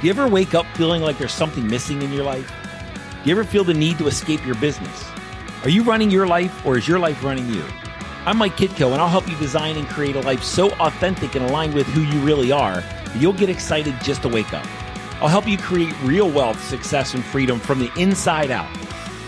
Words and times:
Do 0.00 0.06
you 0.06 0.12
ever 0.12 0.28
wake 0.28 0.54
up 0.54 0.64
feeling 0.76 1.02
like 1.02 1.18
there's 1.18 1.32
something 1.32 1.66
missing 1.66 2.02
in 2.02 2.12
your 2.12 2.22
life? 2.22 2.48
Do 3.24 3.28
you 3.28 3.32
ever 3.32 3.42
feel 3.42 3.64
the 3.64 3.74
need 3.74 3.98
to 3.98 4.06
escape 4.06 4.46
your 4.46 4.54
business? 4.54 5.04
Are 5.64 5.68
you 5.68 5.82
running 5.82 6.08
your 6.08 6.24
life 6.24 6.64
or 6.64 6.78
is 6.78 6.86
your 6.86 7.00
life 7.00 7.24
running 7.24 7.52
you? 7.52 7.64
I'm 8.24 8.38
Mike 8.38 8.56
Kitko 8.56 8.92
and 8.92 9.00
I'll 9.02 9.08
help 9.08 9.28
you 9.28 9.36
design 9.38 9.76
and 9.76 9.88
create 9.88 10.14
a 10.14 10.20
life 10.20 10.44
so 10.44 10.70
authentic 10.74 11.34
and 11.34 11.44
aligned 11.44 11.74
with 11.74 11.88
who 11.88 12.02
you 12.02 12.24
really 12.24 12.52
are 12.52 12.80
that 12.80 13.16
you'll 13.16 13.32
get 13.32 13.48
excited 13.48 13.92
just 14.00 14.22
to 14.22 14.28
wake 14.28 14.54
up. 14.54 14.64
I'll 15.20 15.26
help 15.26 15.48
you 15.48 15.58
create 15.58 15.92
real 16.04 16.30
wealth, 16.30 16.62
success, 16.62 17.14
and 17.14 17.24
freedom 17.24 17.58
from 17.58 17.80
the 17.80 17.90
inside 17.96 18.52
out. 18.52 18.70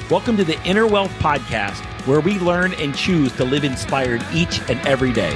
Welcome 0.09 0.37
to 0.37 0.45
the 0.45 0.62
Inner 0.62 0.87
Wealth 0.87 1.11
Podcast, 1.18 1.84
where 2.07 2.21
we 2.21 2.39
learn 2.39 2.75
and 2.75 2.95
choose 2.95 3.32
to 3.32 3.45
live 3.45 3.64
inspired 3.64 4.25
each 4.32 4.61
and 4.71 4.79
every 4.87 5.12
day. 5.12 5.34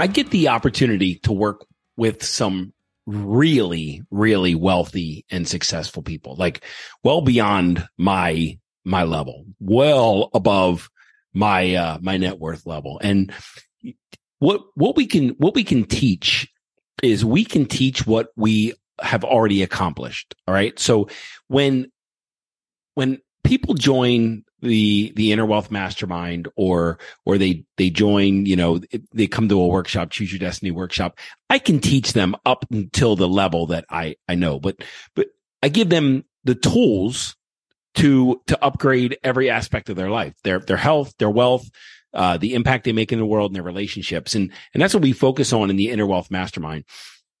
I 0.00 0.06
get 0.06 0.30
the 0.30 0.48
opportunity 0.48 1.16
to 1.16 1.32
work 1.32 1.66
with 1.96 2.24
some 2.24 2.72
really, 3.04 4.02
really 4.10 4.54
wealthy 4.54 5.26
and 5.30 5.46
successful 5.46 6.02
people, 6.02 6.36
like 6.36 6.64
well 7.04 7.20
beyond 7.20 7.86
my, 7.98 8.58
my 8.82 9.04
level, 9.04 9.44
well 9.58 10.30
above 10.32 10.88
my, 11.34 11.74
uh, 11.74 11.98
my 12.00 12.16
net 12.16 12.38
worth 12.38 12.64
level. 12.64 12.98
And 13.02 13.30
what, 14.38 14.62
what 14.74 14.96
we 14.96 15.06
can, 15.06 15.30
what 15.30 15.54
we 15.54 15.64
can 15.64 15.84
teach 15.84 16.48
is 17.02 17.22
we 17.22 17.44
can 17.44 17.66
teach 17.66 18.06
what 18.06 18.30
we 18.36 18.72
have 19.02 19.22
already 19.22 19.62
accomplished. 19.62 20.34
All 20.48 20.54
right. 20.54 20.78
So 20.78 21.08
when, 21.48 21.92
when 22.94 23.18
people 23.44 23.74
join 23.74 24.44
the 24.62 25.12
the 25.16 25.32
inner 25.32 25.46
wealth 25.46 25.70
mastermind 25.70 26.48
or 26.56 26.98
or 27.24 27.38
they 27.38 27.64
they 27.76 27.90
join 27.90 28.46
you 28.46 28.56
know 28.56 28.80
they 29.12 29.26
come 29.26 29.48
to 29.48 29.60
a 29.60 29.66
workshop 29.66 30.10
choose 30.10 30.32
your 30.32 30.38
destiny 30.38 30.70
workshop. 30.70 31.18
I 31.48 31.58
can 31.58 31.80
teach 31.80 32.12
them 32.12 32.36
up 32.44 32.64
until 32.70 33.16
the 33.16 33.28
level 33.28 33.66
that 33.66 33.84
i 33.90 34.16
i 34.28 34.34
know 34.34 34.58
but 34.60 34.82
but 35.14 35.28
i 35.62 35.68
give 35.68 35.88
them 35.88 36.24
the 36.44 36.54
tools 36.54 37.36
to 37.94 38.40
to 38.46 38.62
upgrade 38.64 39.18
every 39.22 39.50
aspect 39.50 39.88
of 39.88 39.96
their 39.96 40.10
life 40.10 40.34
their 40.44 40.60
their 40.60 40.76
health 40.76 41.14
their 41.18 41.30
wealth 41.30 41.68
uh, 42.12 42.36
the 42.36 42.54
impact 42.54 42.84
they 42.84 42.92
make 42.92 43.12
in 43.12 43.18
the 43.18 43.26
world 43.26 43.50
and 43.50 43.56
their 43.56 43.62
relationships. 43.62 44.34
And 44.34 44.50
and 44.74 44.82
that's 44.82 44.94
what 44.94 45.02
we 45.02 45.12
focus 45.12 45.52
on 45.52 45.70
in 45.70 45.76
the 45.76 45.90
inner 45.90 46.06
wealth 46.06 46.30
mastermind. 46.30 46.84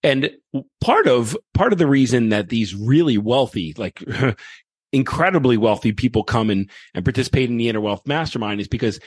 And 0.02 0.30
part 0.80 1.06
of 1.06 1.36
part 1.54 1.72
of 1.72 1.78
the 1.78 1.86
reason 1.86 2.30
that 2.30 2.48
these 2.48 2.74
really 2.74 3.18
wealthy 3.18 3.74
like 3.76 4.02
incredibly 4.92 5.56
wealthy 5.56 5.92
people 5.92 6.24
come 6.24 6.50
and, 6.50 6.70
and 6.94 7.04
participate 7.04 7.48
in 7.48 7.56
the 7.56 7.68
inner 7.68 7.80
wealth 7.80 8.02
mastermind 8.06 8.60
is 8.60 8.68
because 8.68 9.00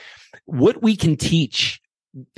what 0.46 0.82
we 0.82 0.96
can 0.96 1.16
teach 1.16 1.80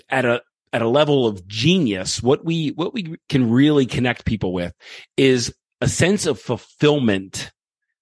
at 0.08 0.25
a 0.25 0.42
at 0.72 0.83
a 0.83 0.89
level 0.89 1.27
of 1.27 1.47
genius, 1.47 2.22
what 2.22 2.44
we 2.44 2.69
what 2.70 2.92
we 2.92 3.17
can 3.28 3.50
really 3.50 3.86
connect 3.86 4.27
people 4.27 4.52
with 4.52 4.74
is 5.17 5.55
a 5.80 5.89
sense 5.89 6.27
of 6.27 6.41
fulfillment 6.41 7.52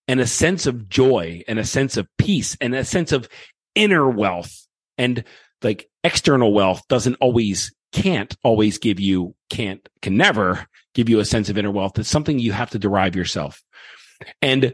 and 0.08 0.20
a 0.20 0.26
sense 0.26 0.66
of 0.66 0.88
joy 0.88 1.42
and 1.46 1.58
a 1.58 1.64
sense 1.64 1.96
of 1.96 2.08
peace 2.18 2.56
and 2.60 2.74
a 2.74 2.84
sense 2.84 3.12
of 3.12 3.28
inner 3.74 4.08
wealth. 4.08 4.66
And 4.98 5.24
like 5.62 5.88
external 6.02 6.52
wealth 6.52 6.82
doesn't 6.88 7.16
always 7.16 7.72
can't 7.92 8.36
always 8.42 8.78
give 8.78 8.98
you 8.98 9.34
can't 9.50 9.88
can 10.02 10.16
never 10.16 10.66
give 10.94 11.08
you 11.08 11.20
a 11.20 11.24
sense 11.24 11.48
of 11.48 11.58
inner 11.58 11.70
wealth. 11.70 11.98
It's 11.98 12.08
something 12.08 12.38
you 12.38 12.52
have 12.52 12.70
to 12.70 12.78
derive 12.78 13.14
yourself. 13.14 13.62
And 14.42 14.72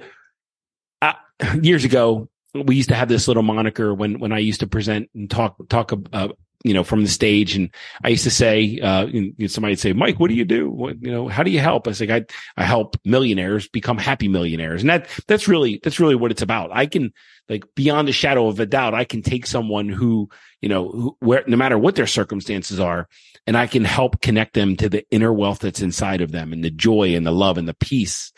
years 1.63 1.85
ago, 1.85 2.29
we 2.55 2.77
used 2.77 2.89
to 2.89 2.95
have 2.95 3.09
this 3.09 3.29
little 3.29 3.43
moniker 3.43 3.95
when 3.95 4.19
when 4.19 4.33
I 4.33 4.39
used 4.39 4.61
to 4.61 4.67
present 4.67 5.09
and 5.15 5.31
talk 5.31 5.57
talk 5.69 5.93
uh, 6.13 6.29
you 6.65 6.75
know 6.75 6.85
from 6.85 7.03
the 7.03 7.09
stage, 7.09 7.57
and 7.57 7.71
I 8.05 8.09
used 8.09 8.25
to 8.25 8.31
say 8.31 8.79
uh, 8.79 9.07
you 9.07 9.35
know, 9.39 9.47
somebody 9.47 9.73
would 9.73 9.81
say, 9.81 9.93
"Mike, 9.93 10.21
what 10.21 10.29
do 10.29 10.35
you 10.35 10.45
do? 10.45 10.71
What, 10.71 11.03
you 11.03 11.11
know, 11.11 11.29
how 11.29 11.43
do 11.43 11.51
you 11.51 11.61
help?" 11.61 11.89
I 11.89 11.93
say, 11.93 12.11
"I 12.13 12.25
I 12.57 12.65
help 12.65 12.97
millionaires 13.05 13.69
become 13.69 13.99
happy 13.99 14.29
millionaires," 14.29 14.83
and 14.83 14.91
that 14.91 15.09
that's 15.27 15.49
really 15.49 15.81
that's 15.83 16.01
really 16.01 16.15
what 16.15 16.31
it's 16.31 16.43
about. 16.43 16.71
I 16.73 16.87
can 16.87 17.13
like 17.49 17.65
beyond 17.75 18.09
a 18.09 18.13
shadow 18.13 18.49
of 18.49 18.61
a 18.61 18.67
doubt, 18.67 18.95
I 18.95 19.05
can 19.05 19.23
take 19.23 19.47
someone 19.47 19.89
who 19.89 20.29
you 20.61 20.69
know 20.69 20.89
who, 20.89 21.17
where 21.21 21.45
no 21.47 21.57
matter 21.57 21.79
what 21.79 21.97
their 21.97 22.07
circumstances 22.07 22.79
are, 22.79 23.09
and 23.47 23.57
I 23.57 23.67
can 23.67 23.85
help 23.85 24.21
connect 24.21 24.55
them 24.55 24.77
to 24.77 24.89
the 24.89 25.05
inner 25.11 25.33
wealth 25.33 25.61
that's 25.61 25.83
inside 25.83 26.21
of 26.21 26.33
them, 26.33 26.53
and 26.53 26.63
the 26.63 26.71
joy 26.71 27.15
and 27.15 27.27
the 27.27 27.33
love 27.33 27.59
and 27.59 27.69
the 27.69 27.75
peace 27.75 28.33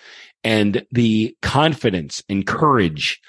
and 0.45 0.85
the 0.91 1.37
confidence 1.43 2.23
and 2.29 2.47
courage 2.47 3.21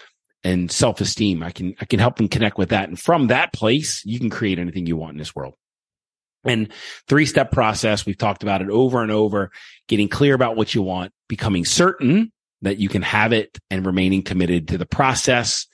and 0.44 0.72
self-esteem. 0.72 1.42
I 1.44 1.52
can, 1.52 1.76
I 1.80 1.86
can 1.86 2.00
help 2.00 2.18
them 2.18 2.28
connect 2.28 2.58
with 2.58 2.70
that. 2.70 2.90
And 2.90 3.00
from 3.00 3.28
that 3.28 3.54
place, 3.54 4.04
you 4.06 4.20
can 4.20 4.30
create 4.30 4.60
anything 4.60 4.86
you 4.86 4.98
want 4.98 5.14
in 5.14 5.18
this 5.18 5.36
world. 5.36 5.56
And 6.46 6.70
three 7.08 7.26
step 7.26 7.52
process. 7.52 8.06
We've 8.06 8.18
talked 8.18 8.44
about 8.44 8.62
it 8.62 8.70
over 8.70 9.02
and 9.02 9.12
over, 9.12 9.52
getting 9.88 10.10
clear 10.10 10.34
about 10.34 10.58
what 10.58 10.76
you 10.76 10.82
want, 10.82 11.14
becoming 11.30 11.64
certain 11.64 12.32
that 12.62 12.78
you 12.78 12.90
can 12.90 13.02
have 13.02 13.32
it 13.34 13.58
and 13.70 13.86
remaining 13.86 14.24
committed 14.24 14.68
to 14.70 14.78
the 14.78 14.86
process 14.86 15.68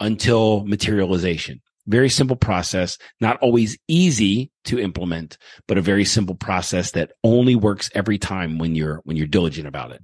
until 0.00 0.64
materialization. 0.64 1.60
Very 1.86 2.08
simple 2.08 2.36
process, 2.36 2.96
not 3.20 3.36
always 3.38 3.76
easy 3.88 4.50
to 4.64 4.78
implement, 4.78 5.36
but 5.68 5.76
a 5.76 5.82
very 5.82 6.06
simple 6.06 6.34
process 6.34 6.92
that 6.92 7.12
only 7.22 7.54
works 7.54 7.90
every 7.94 8.16
time 8.16 8.58
when 8.58 8.74
you're, 8.74 9.02
when 9.04 9.18
you're 9.18 9.26
diligent 9.26 9.68
about 9.68 9.92
it. 9.92 10.02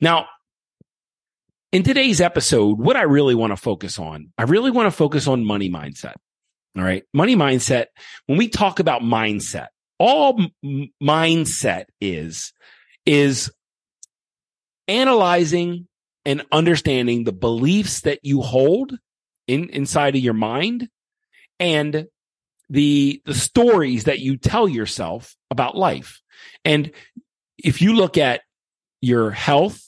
Now, 0.00 0.26
in 1.74 1.82
today's 1.82 2.20
episode, 2.20 2.78
what 2.78 2.96
I 2.96 3.02
really 3.02 3.34
want 3.34 3.50
to 3.50 3.56
focus 3.56 3.98
on, 3.98 4.32
I 4.38 4.44
really 4.44 4.70
want 4.70 4.86
to 4.86 4.96
focus 4.96 5.26
on 5.26 5.44
money 5.44 5.68
mindset. 5.68 6.14
All 6.78 6.84
right. 6.84 7.02
Money 7.12 7.34
mindset. 7.34 7.86
When 8.26 8.38
we 8.38 8.48
talk 8.48 8.78
about 8.78 9.02
mindset, 9.02 9.66
all 9.98 10.40
m- 10.62 10.92
mindset 11.02 11.86
is, 12.00 12.52
is 13.04 13.50
analyzing 14.86 15.88
and 16.24 16.44
understanding 16.52 17.24
the 17.24 17.32
beliefs 17.32 18.02
that 18.02 18.20
you 18.22 18.40
hold 18.40 18.96
in 19.48 19.68
inside 19.70 20.14
of 20.14 20.22
your 20.22 20.32
mind 20.32 20.88
and 21.58 22.06
the 22.70 23.20
the 23.24 23.34
stories 23.34 24.04
that 24.04 24.20
you 24.20 24.36
tell 24.36 24.68
yourself 24.68 25.34
about 25.50 25.76
life. 25.76 26.22
And 26.64 26.92
if 27.58 27.82
you 27.82 27.94
look 27.94 28.16
at 28.16 28.42
your 29.00 29.32
health, 29.32 29.84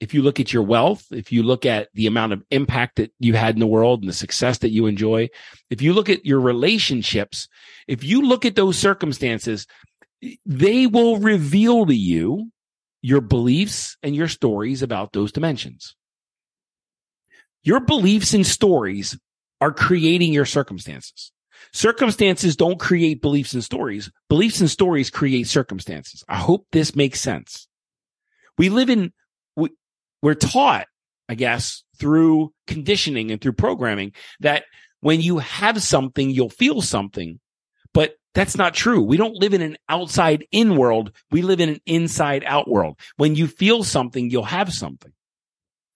if 0.00 0.14
you 0.14 0.22
look 0.22 0.40
at 0.40 0.52
your 0.52 0.62
wealth, 0.62 1.06
if 1.10 1.30
you 1.30 1.42
look 1.42 1.66
at 1.66 1.88
the 1.92 2.06
amount 2.06 2.32
of 2.32 2.42
impact 2.50 2.96
that 2.96 3.12
you 3.18 3.34
had 3.34 3.54
in 3.54 3.60
the 3.60 3.66
world 3.66 4.00
and 4.00 4.08
the 4.08 4.14
success 4.14 4.58
that 4.58 4.70
you 4.70 4.86
enjoy, 4.86 5.28
if 5.68 5.82
you 5.82 5.92
look 5.92 6.08
at 6.08 6.24
your 6.24 6.40
relationships, 6.40 7.48
if 7.86 8.02
you 8.02 8.22
look 8.22 8.46
at 8.46 8.56
those 8.56 8.78
circumstances, 8.78 9.66
they 10.46 10.86
will 10.86 11.18
reveal 11.18 11.86
to 11.86 11.94
you 11.94 12.50
your 13.02 13.20
beliefs 13.20 13.96
and 14.02 14.16
your 14.16 14.28
stories 14.28 14.82
about 14.82 15.12
those 15.12 15.32
dimensions. 15.32 15.94
Your 17.62 17.80
beliefs 17.80 18.32
and 18.32 18.46
stories 18.46 19.18
are 19.60 19.72
creating 19.72 20.32
your 20.32 20.46
circumstances. 20.46 21.30
Circumstances 21.72 22.56
don't 22.56 22.80
create 22.80 23.20
beliefs 23.20 23.52
and 23.52 23.62
stories. 23.62 24.10
Beliefs 24.30 24.60
and 24.60 24.70
stories 24.70 25.10
create 25.10 25.46
circumstances. 25.46 26.24
I 26.26 26.36
hope 26.36 26.66
this 26.72 26.96
makes 26.96 27.20
sense. 27.20 27.68
We 28.56 28.70
live 28.70 28.88
in, 28.90 29.12
we're 30.22 30.34
taught, 30.34 30.86
I 31.28 31.34
guess, 31.34 31.82
through 31.98 32.52
conditioning 32.66 33.30
and 33.30 33.40
through 33.40 33.52
programming 33.52 34.12
that 34.40 34.64
when 35.00 35.20
you 35.20 35.38
have 35.38 35.82
something, 35.82 36.30
you'll 36.30 36.50
feel 36.50 36.82
something. 36.82 37.40
But 37.92 38.14
that's 38.34 38.56
not 38.56 38.74
true. 38.74 39.02
We 39.02 39.16
don't 39.16 39.34
live 39.34 39.54
in 39.54 39.62
an 39.62 39.76
outside 39.88 40.46
in 40.52 40.76
world. 40.76 41.12
We 41.30 41.42
live 41.42 41.60
in 41.60 41.68
an 41.68 41.80
inside 41.86 42.44
out 42.46 42.68
world. 42.68 42.98
When 43.16 43.34
you 43.34 43.46
feel 43.46 43.82
something, 43.82 44.30
you'll 44.30 44.44
have 44.44 44.72
something. 44.72 45.12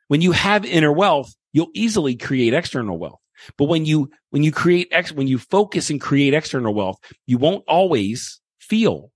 When 0.08 0.20
you 0.20 0.32
have 0.32 0.64
inner 0.64 0.92
wealth, 0.92 1.34
you'll 1.52 1.70
easily 1.74 2.16
create 2.16 2.54
external 2.54 2.98
wealth. 2.98 3.20
But 3.56 3.66
when 3.66 3.84
you, 3.84 4.10
when 4.30 4.42
you 4.42 4.52
create 4.52 4.88
ex, 4.90 5.12
when 5.12 5.28
you 5.28 5.38
focus 5.38 5.90
and 5.90 6.00
create 6.00 6.34
external 6.34 6.74
wealth, 6.74 6.98
you 7.26 7.38
won't 7.38 7.64
always 7.68 8.40
feel 8.60 9.10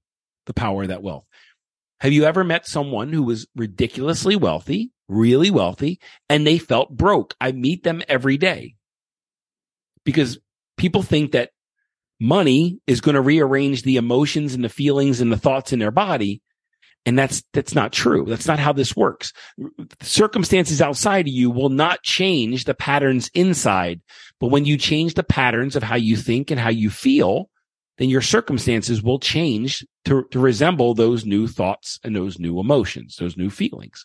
the 0.46 0.54
power 0.54 0.82
of 0.82 0.88
that 0.88 1.02
wealth. 1.02 1.25
Have 2.00 2.12
you 2.12 2.25
ever 2.25 2.44
met 2.44 2.66
someone 2.66 3.12
who 3.12 3.25
was 3.25 3.49
ridiculously 3.56 4.37
wealthy, 4.37 4.90
really 5.08 5.50
wealthy, 5.50 6.00
and 6.28 6.46
they 6.46 6.58
felt 6.58 6.96
broke? 6.96 7.34
I 7.40 7.52
meet 7.52 7.82
them 7.82 8.02
every 8.08 8.37
day 8.37 8.75
because 10.05 10.38
people 10.76 11.02
think 11.02 11.32
that 11.32 11.50
money 12.20 12.81
is 12.87 13.00
going 13.00 13.14
to 13.14 13.20
rearrange 13.20 13.82
the 13.82 13.96
emotions 13.96 14.55
and 14.55 14.64
the 14.64 14.69
feelings 14.69 15.20
and 15.20 15.31
the 15.32 15.37
thoughts 15.37 15.72
in 15.72 15.78
their 15.78 15.90
body. 15.90 16.43
And 17.06 17.19
that's, 17.19 17.43
that's 17.55 17.75
not 17.75 17.93
true. 17.93 18.26
That's 18.26 18.46
not 18.46 18.58
how 18.58 18.72
this 18.72 18.96
works. 18.96 19.32
Circumstances 20.02 20.82
outside 20.82 21.26
of 21.26 21.32
you 21.32 21.50
will 21.50 21.69
not 21.69 22.02
change 22.02 22.64
the 22.64 22.75
patterns 22.75 23.31
inside. 23.34 24.00
But 24.40 24.49
when 24.49 24.64
you 24.64 24.76
change 24.76 25.14
the 25.14 25.22
patterns 25.22 25.75
of 25.76 25.82
how 25.82 25.96
you 25.96 26.16
think 26.16 26.50
and 26.50 26.61
how 26.61 26.70
you 26.70 26.90
feel, 26.90 27.49
then 27.99 28.11
your 28.11 28.20
circumstances 28.20 29.02
will 29.02 29.19
change 29.19 29.87
to, 30.04 30.25
to 30.31 30.38
resemble 30.38 30.94
those 30.94 31.25
new 31.25 31.46
thoughts 31.46 31.99
and 32.04 32.14
those 32.14 32.38
new 32.38 32.61
emotions, 32.61 33.16
those 33.16 33.37
new 33.37 33.50
feelings. 33.50 34.04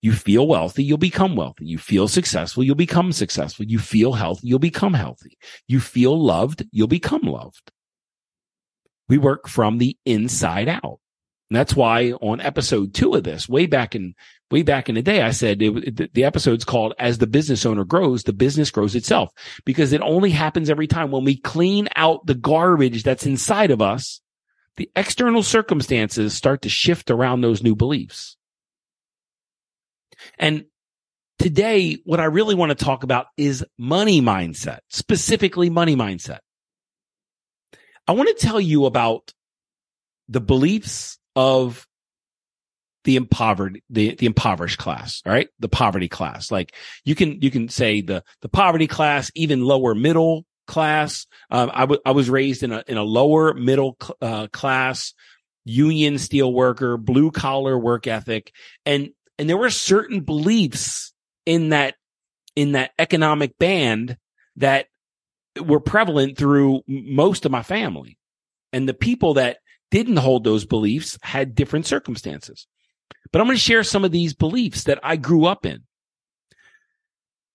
You 0.00 0.12
feel 0.12 0.46
wealthy, 0.46 0.84
you'll 0.84 0.98
become 0.98 1.36
wealthy. 1.36 1.66
You 1.66 1.78
feel 1.78 2.08
successful, 2.08 2.64
you'll 2.64 2.74
become 2.74 3.12
successful. 3.12 3.66
You 3.66 3.78
feel 3.78 4.12
healthy, 4.12 4.48
you'll 4.48 4.58
become 4.58 4.94
healthy. 4.94 5.38
You 5.66 5.80
feel 5.80 6.20
loved, 6.20 6.64
you'll 6.70 6.88
become 6.88 7.22
loved. 7.22 7.70
We 9.08 9.18
work 9.18 9.48
from 9.48 9.78
the 9.78 9.96
inside 10.04 10.68
out. 10.68 11.00
And 11.50 11.58
that's 11.58 11.76
why 11.76 12.12
on 12.12 12.40
episode 12.40 12.94
two 12.94 13.12
of 13.12 13.24
this, 13.24 13.46
way 13.46 13.66
back 13.66 13.94
in, 13.94 14.14
way 14.50 14.62
back 14.62 14.88
in 14.88 14.94
the 14.94 15.02
day, 15.02 15.20
I 15.20 15.32
said 15.32 15.60
it, 15.60 16.14
the 16.14 16.24
episode's 16.24 16.64
called 16.64 16.94
as 16.98 17.18
the 17.18 17.26
business 17.26 17.66
owner 17.66 17.84
grows, 17.84 18.22
the 18.22 18.32
business 18.32 18.70
grows 18.70 18.94
itself 18.94 19.30
because 19.66 19.92
it 19.92 20.00
only 20.00 20.30
happens 20.30 20.70
every 20.70 20.86
time 20.86 21.10
when 21.10 21.24
we 21.24 21.36
clean 21.36 21.90
out 21.94 22.24
the 22.24 22.34
garbage 22.34 23.02
that's 23.02 23.26
inside 23.26 23.70
of 23.70 23.82
us. 23.82 24.22
The 24.78 24.90
external 24.96 25.42
circumstances 25.42 26.32
start 26.32 26.62
to 26.62 26.70
shift 26.70 27.10
around 27.10 27.42
those 27.42 27.62
new 27.62 27.76
beliefs. 27.76 28.38
And 30.42 30.64
today, 31.38 31.98
what 32.04 32.18
I 32.18 32.24
really 32.24 32.56
want 32.56 32.76
to 32.76 32.84
talk 32.84 33.04
about 33.04 33.26
is 33.36 33.64
money 33.78 34.20
mindset, 34.20 34.80
specifically 34.90 35.70
money 35.70 35.94
mindset. 35.94 36.40
I 38.08 38.12
want 38.12 38.28
to 38.36 38.46
tell 38.46 38.60
you 38.60 38.86
about 38.86 39.32
the 40.28 40.40
beliefs 40.40 41.16
of 41.36 41.86
the 43.04 43.14
impoverished, 43.14 43.82
the, 43.88 44.16
the 44.16 44.26
impoverished 44.26 44.78
class, 44.78 45.22
all 45.24 45.32
right? 45.32 45.48
The 45.60 45.68
poverty 45.68 46.08
class. 46.08 46.50
Like 46.50 46.74
you 47.04 47.14
can, 47.14 47.40
you 47.40 47.52
can 47.52 47.68
say 47.68 48.00
the, 48.00 48.24
the 48.40 48.48
poverty 48.48 48.88
class, 48.88 49.30
even 49.36 49.64
lower 49.64 49.94
middle 49.94 50.44
class. 50.66 51.28
Um, 51.52 51.70
I, 51.72 51.80
w- 51.82 52.00
I 52.04 52.10
was 52.10 52.28
raised 52.28 52.64
in 52.64 52.72
a, 52.72 52.82
in 52.88 52.96
a 52.96 53.04
lower 53.04 53.54
middle, 53.54 53.96
uh, 54.20 54.48
class, 54.48 55.14
union 55.64 56.18
steel 56.18 56.52
worker, 56.52 56.96
blue 56.96 57.30
collar 57.30 57.78
work 57.78 58.08
ethic. 58.08 58.52
And, 58.84 59.10
and 59.38 59.48
there 59.48 59.56
were 59.56 59.70
certain 59.70 60.20
beliefs 60.20 61.12
in 61.46 61.70
that, 61.70 61.94
in 62.54 62.72
that 62.72 62.92
economic 62.98 63.58
band 63.58 64.16
that 64.56 64.86
were 65.60 65.80
prevalent 65.80 66.36
through 66.36 66.82
most 66.86 67.44
of 67.44 67.52
my 67.52 67.62
family. 67.62 68.18
And 68.72 68.88
the 68.88 68.94
people 68.94 69.34
that 69.34 69.58
didn't 69.90 70.16
hold 70.16 70.44
those 70.44 70.64
beliefs 70.64 71.18
had 71.22 71.54
different 71.54 71.86
circumstances. 71.86 72.66
But 73.30 73.40
I'm 73.40 73.46
going 73.46 73.56
to 73.56 73.62
share 73.62 73.84
some 73.84 74.04
of 74.04 74.12
these 74.12 74.34
beliefs 74.34 74.84
that 74.84 74.98
I 75.02 75.16
grew 75.16 75.44
up 75.44 75.66
in. 75.66 75.82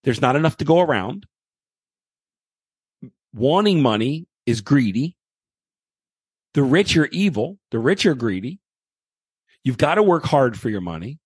There's 0.03 0.21
not 0.21 0.35
enough 0.35 0.57
to 0.57 0.65
go 0.65 0.79
around. 0.79 1.25
Wanting 3.33 3.81
money 3.81 4.27
is 4.45 4.61
greedy. 4.61 5.15
The 6.53 6.63
rich 6.63 6.95
are 6.97 7.07
evil. 7.07 7.57
The 7.71 7.79
rich 7.79 8.05
are 8.05 8.15
greedy. 8.15 8.59
You've 9.63 9.77
got 9.77 9.95
to 9.95 10.03
work 10.03 10.23
hard 10.23 10.57
for 10.57 10.69
your 10.69 10.81
money. 10.81 11.19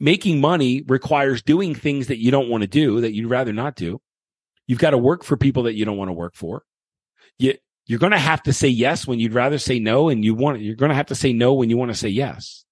Making 0.00 0.40
money 0.40 0.82
requires 0.86 1.42
doing 1.42 1.74
things 1.74 2.08
that 2.08 2.18
you 2.18 2.30
don't 2.30 2.48
want 2.48 2.62
to 2.62 2.68
do, 2.68 3.00
that 3.00 3.14
you'd 3.14 3.30
rather 3.30 3.52
not 3.52 3.76
do. 3.76 4.00
You've 4.66 4.80
got 4.80 4.90
to 4.90 4.98
work 4.98 5.24
for 5.24 5.36
people 5.36 5.64
that 5.64 5.74
you 5.74 5.84
don't 5.84 5.96
want 5.96 6.08
to 6.08 6.14
work 6.14 6.34
for. 6.34 6.64
You, 7.38 7.54
you're 7.86 7.98
going 7.98 8.12
to 8.12 8.18
have 8.18 8.42
to 8.42 8.52
say 8.52 8.68
yes 8.68 9.06
when 9.06 9.18
you'd 9.20 9.34
rather 9.34 9.58
say 9.58 9.78
no. 9.78 10.08
And 10.08 10.24
you 10.24 10.34
want, 10.34 10.60
you're 10.60 10.76
going 10.76 10.90
to 10.90 10.96
have 10.96 11.06
to 11.06 11.14
say 11.14 11.32
no 11.32 11.54
when 11.54 11.70
you 11.70 11.76
want 11.76 11.90
to 11.90 11.96
say 11.96 12.08
yes. 12.08 12.64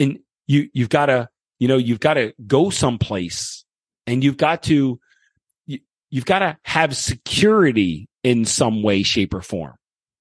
And 0.00 0.18
you, 0.46 0.68
you've 0.72 0.88
got 0.88 1.06
to, 1.06 1.28
you 1.58 1.68
know, 1.68 1.76
you've 1.76 2.00
got 2.00 2.14
to 2.14 2.34
go 2.46 2.70
someplace 2.70 3.64
and 4.06 4.22
you've 4.22 4.36
got 4.36 4.64
to, 4.64 5.00
you, 5.66 5.78
you've 6.10 6.26
got 6.26 6.40
to 6.40 6.58
have 6.64 6.96
security 6.96 8.08
in 8.22 8.44
some 8.44 8.82
way, 8.82 9.04
shape 9.04 9.32
or 9.32 9.40
form. 9.40 9.76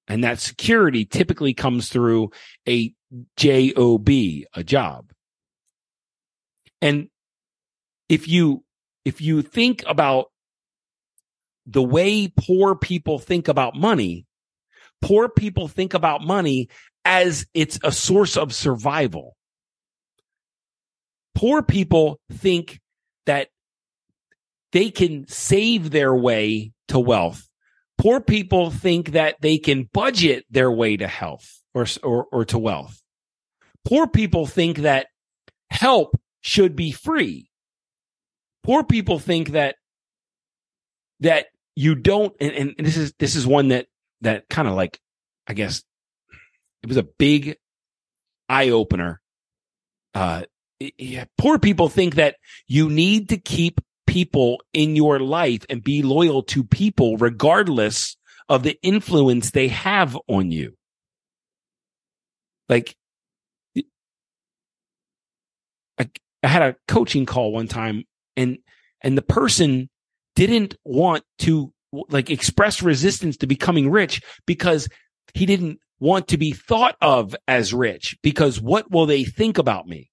And 0.08 0.24
that 0.24 0.40
security 0.40 1.06
typically 1.06 1.54
comes 1.54 1.90
through 1.90 2.32
a 2.68 2.94
job, 3.36 4.10
a 4.10 4.64
job. 4.64 5.13
And 6.84 7.08
if 8.10 8.28
you, 8.28 8.66
if 9.06 9.22
you 9.22 9.42
think 9.42 9.86
about 9.88 10.26
the 11.66 11.82
way 11.82 12.28
poor 12.28 12.76
people 12.76 13.20
think 13.20 13.48
about 13.48 13.74
money, 13.74 14.26
poor 15.02 15.30
people 15.30 15.70
think 15.70 15.94
about 15.94 16.22
money 16.22 16.68
as 17.06 17.46
it's 17.54 17.80
a 17.86 17.92
source 17.94 18.36
of 18.36 18.54
survival. 18.54 19.38
Poor 21.36 21.64
people 21.64 22.20
think 22.34 22.82
that 23.28 23.48
they 24.74 24.90
can 24.92 25.26
save 25.30 25.90
their 25.90 26.14
way 26.14 26.74
to 26.90 27.00
wealth. 27.00 27.48
Poor 27.98 28.20
people 28.20 28.72
think 28.72 29.14
that 29.14 29.36
they 29.40 29.58
can 29.58 29.90
budget 29.94 30.44
their 30.50 30.70
way 30.70 30.98
to 30.98 31.08
health 31.08 31.62
or, 31.74 31.86
or, 32.04 32.26
or 32.30 32.44
to 32.44 32.60
wealth. 32.60 33.02
Poor 33.86 34.06
people 34.06 34.46
think 34.46 34.80
that 34.80 35.08
help 35.70 36.18
should 36.44 36.76
be 36.76 36.92
free. 36.92 37.50
Poor 38.64 38.84
people 38.84 39.18
think 39.18 39.50
that 39.50 39.76
that 41.22 41.48
you 41.76 41.96
don't, 41.96 42.36
and, 42.40 42.76
and 42.78 42.86
this 42.86 42.98
is, 42.98 43.14
this 43.18 43.36
is 43.36 43.48
one 43.48 43.70
that, 43.70 43.88
that 44.22 44.48
kind 44.50 44.68
of 44.68 44.76
like, 44.76 45.00
I 45.48 45.54
guess 45.54 45.82
it 46.84 46.88
was 46.88 46.98
a 46.98 47.04
big 47.04 47.58
eye 48.48 48.70
opener. 48.70 49.22
Uh, 50.14 50.44
yeah, 50.98 51.26
poor 51.38 51.58
people 51.58 51.90
think 51.90 52.16
that 52.16 52.36
you 52.68 52.90
need 52.90 53.30
to 53.30 53.38
keep 53.38 53.80
people 54.06 54.62
in 54.74 54.96
your 54.96 55.20
life 55.20 55.66
and 55.70 55.84
be 55.84 56.04
loyal 56.04 56.44
to 56.44 56.64
people 56.64 57.18
regardless 57.18 58.18
of 58.50 58.64
the 58.64 58.78
influence 58.84 59.52
they 59.52 59.70
have 59.70 60.18
on 60.28 60.52
you. 60.52 60.76
Like, 62.68 62.96
I, 66.44 66.48
had 66.48 66.62
a 66.62 66.76
coaching 66.88 67.26
call 67.26 67.52
one 67.52 67.68
time 67.68 68.04
and, 68.36 68.58
and 69.02 69.18
the 69.18 69.22
person 69.22 69.90
didn't 70.36 70.76
want 70.84 71.24
to 71.40 71.74
like 72.10 72.30
express 72.30 72.82
resistance 72.82 73.38
to 73.38 73.48
becoming 73.48 73.90
rich 73.90 74.22
because 74.46 74.90
he 75.34 75.46
didn't 75.46 75.80
want 76.00 76.28
to 76.30 76.38
be 76.38 76.52
thought 76.52 76.96
of 77.02 77.36
as 77.48 77.74
rich 77.74 78.18
because 78.24 78.60
what 78.60 78.92
will 78.92 79.06
they 79.06 79.24
think 79.24 79.58
about 79.58 79.88
me? 79.88 80.10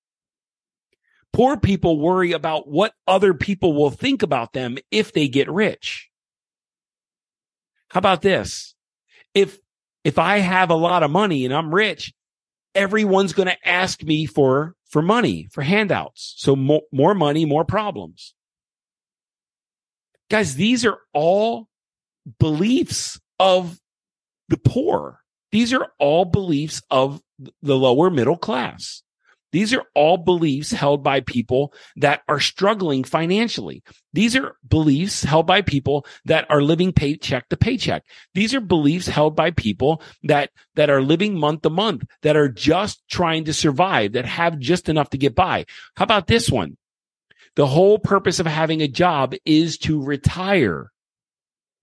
Poor 1.32 1.56
people 1.56 1.98
worry 1.98 2.32
about 2.32 2.68
what 2.68 2.92
other 3.06 3.34
people 3.34 3.72
will 3.72 3.90
think 3.90 4.22
about 4.22 4.52
them 4.52 4.78
if 4.90 5.12
they 5.12 5.28
get 5.28 5.50
rich. 5.50 6.08
How 7.88 7.98
about 7.98 8.22
this? 8.22 8.74
If, 9.34 9.58
if 10.04 10.18
I 10.18 10.38
have 10.38 10.70
a 10.70 10.74
lot 10.74 11.02
of 11.02 11.10
money 11.10 11.44
and 11.44 11.54
I'm 11.54 11.74
rich, 11.74 12.12
everyone's 12.74 13.32
going 13.32 13.48
to 13.48 13.68
ask 13.68 14.02
me 14.02 14.26
for, 14.26 14.74
for 14.90 15.00
money, 15.00 15.48
for 15.52 15.62
handouts. 15.62 16.34
So 16.36 16.54
more, 16.54 16.82
more 16.92 17.14
money, 17.14 17.44
more 17.44 17.64
problems. 17.64 18.34
Guys, 20.28 20.56
these 20.56 20.84
are 20.84 20.98
all 21.12 21.68
beliefs 22.38 23.18
of 23.38 23.80
the 24.48 24.58
poor. 24.58 25.20
These 25.52 25.72
are 25.72 25.88
all 25.98 26.24
beliefs 26.24 26.82
of 26.90 27.20
the 27.62 27.76
lower 27.76 28.10
middle 28.10 28.36
class. 28.36 29.02
These 29.52 29.74
are 29.74 29.84
all 29.94 30.16
beliefs 30.16 30.70
held 30.70 31.02
by 31.02 31.20
people 31.20 31.72
that 31.96 32.22
are 32.28 32.40
struggling 32.40 33.04
financially. 33.04 33.82
These 34.12 34.36
are 34.36 34.56
beliefs 34.68 35.24
held 35.24 35.46
by 35.46 35.62
people 35.62 36.06
that 36.24 36.46
are 36.50 36.62
living 36.62 36.92
paycheck 36.92 37.48
to 37.48 37.56
paycheck. 37.56 38.04
These 38.34 38.54
are 38.54 38.60
beliefs 38.60 39.08
held 39.08 39.34
by 39.34 39.50
people 39.50 40.02
that, 40.22 40.50
that 40.76 40.90
are 40.90 41.02
living 41.02 41.38
month 41.38 41.62
to 41.62 41.70
month, 41.70 42.04
that 42.22 42.36
are 42.36 42.48
just 42.48 43.02
trying 43.08 43.44
to 43.44 43.52
survive, 43.52 44.12
that 44.12 44.26
have 44.26 44.58
just 44.58 44.88
enough 44.88 45.10
to 45.10 45.18
get 45.18 45.34
by. 45.34 45.66
How 45.96 46.04
about 46.04 46.26
this 46.26 46.50
one? 46.50 46.76
The 47.56 47.66
whole 47.66 47.98
purpose 47.98 48.38
of 48.38 48.46
having 48.46 48.80
a 48.80 48.88
job 48.88 49.34
is 49.44 49.78
to 49.78 50.02
retire. 50.02 50.92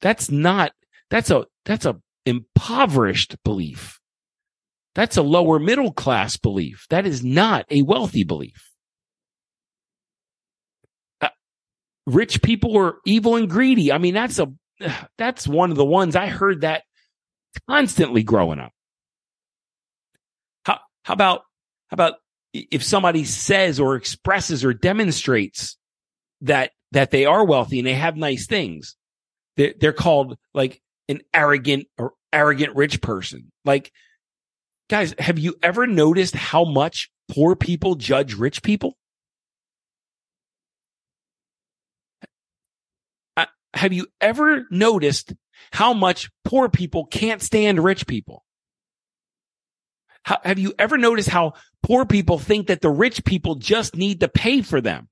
That's 0.01 0.31
not, 0.31 0.71
that's 1.09 1.29
a, 1.29 1.45
that's 1.65 1.85
a 1.85 1.99
impoverished 2.25 3.35
belief. 3.43 3.99
That's 4.97 5.15
a 5.15 5.21
lower 5.21 5.59
middle 5.59 5.91
class 5.93 6.37
belief. 6.37 6.87
That 6.89 7.05
is 7.05 7.23
not 7.23 7.67
a 7.69 7.83
wealthy 7.83 8.23
belief. 8.23 8.71
Uh, 11.21 11.29
rich 12.07 12.41
people 12.41 12.75
are 12.79 12.95
evil 13.05 13.35
and 13.35 13.47
greedy. 13.47 13.91
I 13.91 13.99
mean, 13.99 14.15
that's 14.15 14.39
a, 14.39 14.51
that's 15.19 15.47
one 15.47 15.69
of 15.69 15.77
the 15.77 15.85
ones 15.85 16.15
I 16.15 16.25
heard 16.25 16.61
that 16.61 16.81
constantly 17.69 18.23
growing 18.23 18.57
up. 18.57 18.71
How, 20.65 20.79
how 21.03 21.13
about, 21.13 21.43
how 21.89 21.93
about 21.93 22.15
if 22.51 22.83
somebody 22.83 23.23
says 23.23 23.79
or 23.79 23.97
expresses 23.97 24.65
or 24.65 24.73
demonstrates 24.73 25.77
that, 26.41 26.71
that 26.93 27.11
they 27.11 27.25
are 27.25 27.45
wealthy 27.45 27.77
and 27.77 27.87
they 27.87 27.93
have 27.93 28.17
nice 28.17 28.47
things, 28.47 28.95
they're, 29.57 29.75
they're 29.79 29.93
called 29.93 30.39
like 30.55 30.81
an 31.07 31.21
arrogant 31.35 31.85
or 31.99 32.13
arrogant 32.33 32.75
rich 32.75 32.99
person. 32.99 33.51
Like, 33.63 33.91
guys, 34.89 35.13
have 35.19 35.39
you 35.39 35.55
ever 35.61 35.87
noticed 35.87 36.35
how 36.35 36.63
much 36.63 37.09
poor 37.29 37.55
people 37.55 37.95
judge 37.95 38.35
rich 38.35 38.63
people? 38.63 38.97
Uh, 43.35 43.45
have 43.73 43.93
you 43.93 44.07
ever 44.21 44.65
noticed 44.71 45.33
how 45.71 45.93
much 45.93 46.29
poor 46.45 46.69
people 46.69 47.05
can't 47.05 47.41
stand 47.41 47.83
rich 47.83 48.07
people? 48.07 48.43
Have 50.23 50.59
you 50.59 50.73
ever 50.77 50.97
noticed 50.97 51.29
how 51.29 51.53
poor 51.81 52.05
people 52.05 52.37
think 52.37 52.67
that 52.67 52.81
the 52.81 52.89
rich 52.89 53.23
people 53.23 53.55
just 53.55 53.95
need 53.95 54.19
to 54.19 54.27
pay 54.27 54.61
for 54.61 54.81
them? 54.81 55.07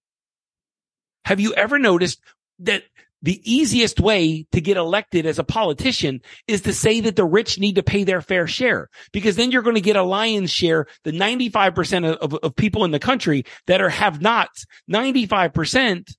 Have 1.24 1.40
you 1.40 1.54
ever 1.54 1.80
noticed 1.80 2.20
that 2.60 2.84
the 3.26 3.42
easiest 3.44 4.00
way 4.00 4.46
to 4.52 4.62
get 4.62 4.78
elected 4.78 5.26
as 5.26 5.40
a 5.40 5.44
politician 5.44 6.22
is 6.48 6.62
to 6.62 6.72
say 6.72 7.00
that 7.00 7.16
the 7.16 7.26
rich 7.26 7.58
need 7.58 7.74
to 7.74 7.82
pay 7.82 8.04
their 8.04 8.22
fair 8.22 8.46
share 8.46 8.88
because 9.12 9.36
then 9.36 9.50
you're 9.50 9.64
going 9.64 9.76
to 9.76 9.82
get 9.82 9.96
a 9.96 10.04
lion's 10.04 10.52
share, 10.52 10.86
the 11.04 11.12
95% 11.12 12.08
of, 12.08 12.34
of, 12.34 12.40
of 12.44 12.56
people 12.56 12.86
in 12.86 12.92
the 12.92 13.00
country 13.00 13.44
that 13.66 13.82
are 13.82 13.90
have 13.90 14.22
nots, 14.22 14.68
95% 14.92 16.14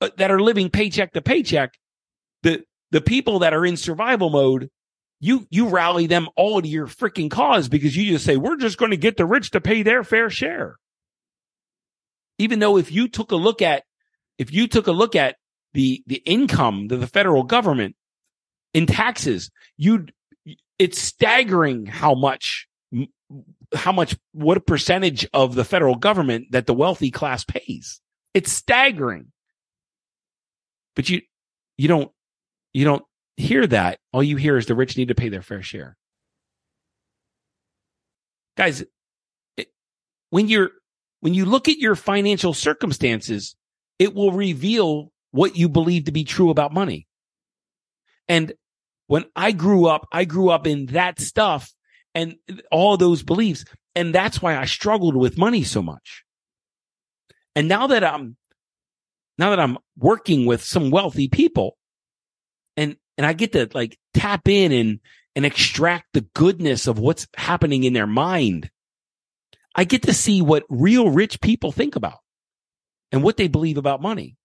uh, 0.00 0.10
that 0.16 0.30
are 0.30 0.38
living 0.38 0.70
paycheck 0.70 1.12
to 1.14 1.20
paycheck. 1.20 1.72
The, 2.44 2.62
the 2.92 3.00
people 3.00 3.40
that 3.40 3.52
are 3.52 3.66
in 3.66 3.76
survival 3.76 4.30
mode, 4.30 4.70
you, 5.18 5.44
you 5.50 5.70
rally 5.70 6.06
them 6.06 6.28
all 6.36 6.62
to 6.62 6.68
your 6.68 6.86
freaking 6.86 7.32
cause 7.32 7.68
because 7.68 7.96
you 7.96 8.12
just 8.12 8.24
say, 8.24 8.36
we're 8.36 8.58
just 8.58 8.78
going 8.78 8.92
to 8.92 8.96
get 8.96 9.16
the 9.16 9.26
rich 9.26 9.50
to 9.50 9.60
pay 9.60 9.82
their 9.82 10.04
fair 10.04 10.30
share. 10.30 10.76
Even 12.38 12.60
though 12.60 12.76
if 12.76 12.92
you 12.92 13.08
took 13.08 13.32
a 13.32 13.36
look 13.36 13.60
at, 13.60 13.82
if 14.38 14.52
you 14.52 14.68
took 14.68 14.86
a 14.86 14.92
look 14.92 15.16
at 15.16 15.34
the 15.74 16.02
the 16.06 16.22
income 16.24 16.88
to 16.88 16.96
the 16.96 17.06
federal 17.06 17.42
government 17.42 17.96
in 18.74 18.86
taxes, 18.86 19.50
you 19.76 20.06
it's 20.78 20.98
staggering 20.98 21.86
how 21.86 22.14
much 22.14 22.68
how 23.74 23.92
much 23.92 24.16
what 24.32 24.66
percentage 24.66 25.26
of 25.32 25.54
the 25.54 25.64
federal 25.64 25.94
government 25.94 26.46
that 26.52 26.66
the 26.66 26.74
wealthy 26.74 27.10
class 27.10 27.44
pays. 27.44 28.00
It's 28.34 28.52
staggering. 28.52 29.32
But 30.96 31.08
you 31.08 31.22
you 31.76 31.88
don't 31.88 32.10
you 32.72 32.84
don't 32.84 33.04
hear 33.36 33.66
that. 33.66 33.98
All 34.12 34.22
you 34.22 34.36
hear 34.36 34.56
is 34.56 34.66
the 34.66 34.74
rich 34.74 34.96
need 34.96 35.08
to 35.08 35.14
pay 35.14 35.28
their 35.28 35.42
fair 35.42 35.62
share. 35.62 35.96
Guys, 38.56 38.84
it, 39.56 39.68
when 40.30 40.48
you're 40.48 40.70
when 41.20 41.34
you 41.34 41.44
look 41.44 41.68
at 41.68 41.78
your 41.78 41.94
financial 41.94 42.54
circumstances, 42.54 43.56
it 43.98 44.14
will 44.14 44.32
reveal 44.32 45.12
what 45.30 45.56
you 45.56 45.68
believe 45.68 46.04
to 46.04 46.12
be 46.12 46.24
true 46.24 46.50
about 46.50 46.72
money. 46.72 47.06
And 48.28 48.52
when 49.06 49.24
I 49.34 49.52
grew 49.52 49.86
up, 49.86 50.06
I 50.12 50.24
grew 50.24 50.50
up 50.50 50.66
in 50.66 50.86
that 50.86 51.20
stuff 51.20 51.72
and 52.14 52.36
all 52.70 52.96
those 52.96 53.22
beliefs. 53.22 53.64
And 53.94 54.14
that's 54.14 54.40
why 54.40 54.56
I 54.56 54.66
struggled 54.66 55.16
with 55.16 55.38
money 55.38 55.64
so 55.64 55.82
much. 55.82 56.24
And 57.56 57.68
now 57.68 57.88
that 57.88 58.04
I'm, 58.04 58.36
now 59.38 59.50
that 59.50 59.60
I'm 59.60 59.78
working 59.96 60.46
with 60.46 60.62
some 60.62 60.90
wealthy 60.90 61.28
people 61.28 61.76
and, 62.76 62.96
and 63.16 63.26
I 63.26 63.32
get 63.32 63.52
to 63.52 63.68
like 63.74 63.98
tap 64.14 64.46
in 64.46 64.72
and, 64.72 65.00
and 65.34 65.46
extract 65.46 66.06
the 66.12 66.26
goodness 66.34 66.86
of 66.86 66.98
what's 66.98 67.26
happening 67.36 67.84
in 67.84 67.92
their 67.92 68.06
mind. 68.06 68.70
I 69.74 69.84
get 69.84 70.02
to 70.02 70.12
see 70.12 70.42
what 70.42 70.64
real 70.68 71.10
rich 71.10 71.40
people 71.40 71.72
think 71.72 71.96
about 71.96 72.18
and 73.12 73.22
what 73.22 73.36
they 73.36 73.48
believe 73.48 73.78
about 73.78 74.02
money. 74.02 74.36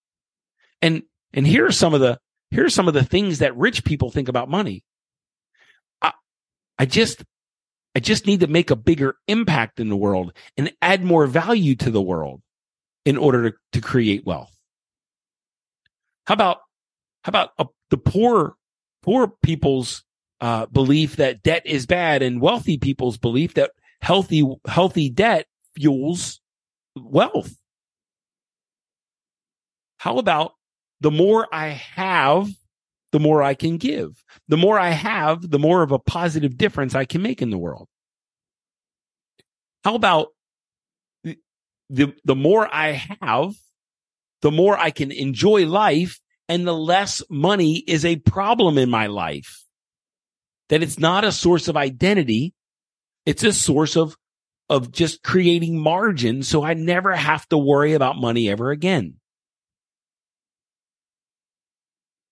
And, 0.83 1.03
and 1.33 1.47
here 1.47 1.65
are 1.65 1.71
some 1.71 1.93
of 1.93 2.01
the, 2.01 2.19
here 2.51 2.65
are 2.65 2.69
some 2.69 2.89
of 2.89 2.93
the 2.93 3.05
things 3.05 3.39
that 3.39 3.55
rich 3.55 3.85
people 3.85 4.11
think 4.11 4.27
about 4.27 4.49
money. 4.49 4.83
I, 6.01 6.11
I 6.77 6.85
just, 6.85 7.23
I 7.95 8.01
just 8.01 8.27
need 8.27 8.41
to 8.41 8.47
make 8.47 8.69
a 8.69 8.75
bigger 8.75 9.15
impact 9.29 9.79
in 9.79 9.87
the 9.87 9.95
world 9.95 10.33
and 10.57 10.73
add 10.81 11.01
more 11.01 11.25
value 11.25 11.75
to 11.77 11.89
the 11.89 12.01
world 12.01 12.41
in 13.05 13.15
order 13.15 13.51
to, 13.51 13.57
to 13.71 13.79
create 13.79 14.25
wealth. 14.25 14.51
How 16.27 16.33
about, 16.33 16.57
how 17.23 17.29
about 17.29 17.51
uh, 17.57 17.65
the 17.89 17.97
poor, 17.97 18.55
poor 19.03 19.31
people's 19.41 20.03
uh, 20.41 20.65
belief 20.65 21.15
that 21.15 21.43
debt 21.43 21.61
is 21.65 21.85
bad 21.85 22.21
and 22.21 22.41
wealthy 22.41 22.77
people's 22.77 23.17
belief 23.17 23.53
that 23.53 23.71
healthy, 24.01 24.43
healthy 24.67 25.09
debt 25.09 25.45
fuels 25.77 26.41
wealth? 26.93 27.55
How 29.97 30.17
about 30.17 30.55
the 31.03 31.11
more 31.11 31.47
I 31.53 31.67
have, 31.67 32.49
the 33.11 33.19
more 33.19 33.43
I 33.43 33.55
can 33.55 33.77
give. 33.77 34.23
The 34.47 34.55
more 34.55 34.79
I 34.79 34.91
have, 34.91 35.47
the 35.47 35.59
more 35.59 35.83
of 35.83 35.91
a 35.91 35.99
positive 35.99 36.57
difference 36.57 36.95
I 36.95 37.03
can 37.03 37.21
make 37.21 37.41
in 37.41 37.49
the 37.49 37.57
world. 37.57 37.89
How 39.83 39.95
about 39.95 40.29
the, 41.25 41.37
the, 41.89 42.13
the 42.23 42.35
more 42.35 42.73
I 42.73 43.05
have, 43.19 43.53
the 44.41 44.49
more 44.49 44.77
I 44.77 44.91
can 44.91 45.11
enjoy 45.11 45.65
life 45.67 46.21
and 46.47 46.65
the 46.65 46.73
less 46.73 47.21
money 47.29 47.83
is 47.85 48.05
a 48.05 48.15
problem 48.15 48.77
in 48.77 48.89
my 48.89 49.07
life. 49.07 49.65
That 50.69 50.83
it's 50.83 50.97
not 50.97 51.25
a 51.25 51.33
source 51.33 51.67
of 51.67 51.75
identity. 51.75 52.53
It's 53.25 53.43
a 53.43 53.51
source 53.51 53.97
of, 53.97 54.15
of 54.69 54.93
just 54.93 55.21
creating 55.21 55.77
margin. 55.77 56.43
So 56.43 56.63
I 56.63 56.75
never 56.75 57.13
have 57.13 57.45
to 57.49 57.57
worry 57.57 57.91
about 57.91 58.15
money 58.15 58.49
ever 58.49 58.71
again. 58.71 59.15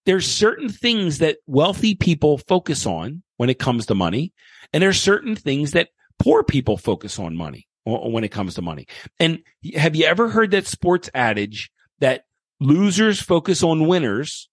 There's 0.05 0.29
certain 0.29 0.69
things 0.69 1.19
that 1.19 1.37
wealthy 1.45 1.95
people 1.95 2.37
focus 2.37 2.85
on 2.85 3.23
when 3.37 3.49
it 3.49 3.59
comes 3.59 3.85
to 3.87 3.95
money. 3.95 4.33
And 4.73 4.81
there's 4.81 4.99
certain 4.99 5.35
things 5.35 5.71
that 5.71 5.89
poor 6.19 6.43
people 6.43 6.77
focus 6.77 7.19
on 7.19 7.35
money 7.35 7.67
when 7.83 8.23
it 8.23 8.31
comes 8.31 8.55
to 8.55 8.61
money. 8.61 8.87
And 9.19 9.39
have 9.75 9.95
you 9.95 10.05
ever 10.05 10.29
heard 10.29 10.51
that 10.51 10.67
sports 10.67 11.09
adage 11.13 11.71
that 11.99 12.25
losers 12.59 13.21
focus 13.21 13.63
on 13.63 13.87
winners 13.87 14.49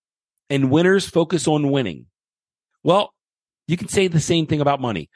and 0.51 0.71
winners 0.71 1.07
focus 1.09 1.47
on 1.47 1.71
winning? 1.71 2.07
Well, 2.83 3.15
you 3.67 3.77
can 3.77 3.89
say 3.89 4.09
the 4.09 4.21
same 4.21 4.47
thing 4.47 4.61
about 4.61 4.81
money. 4.81 5.11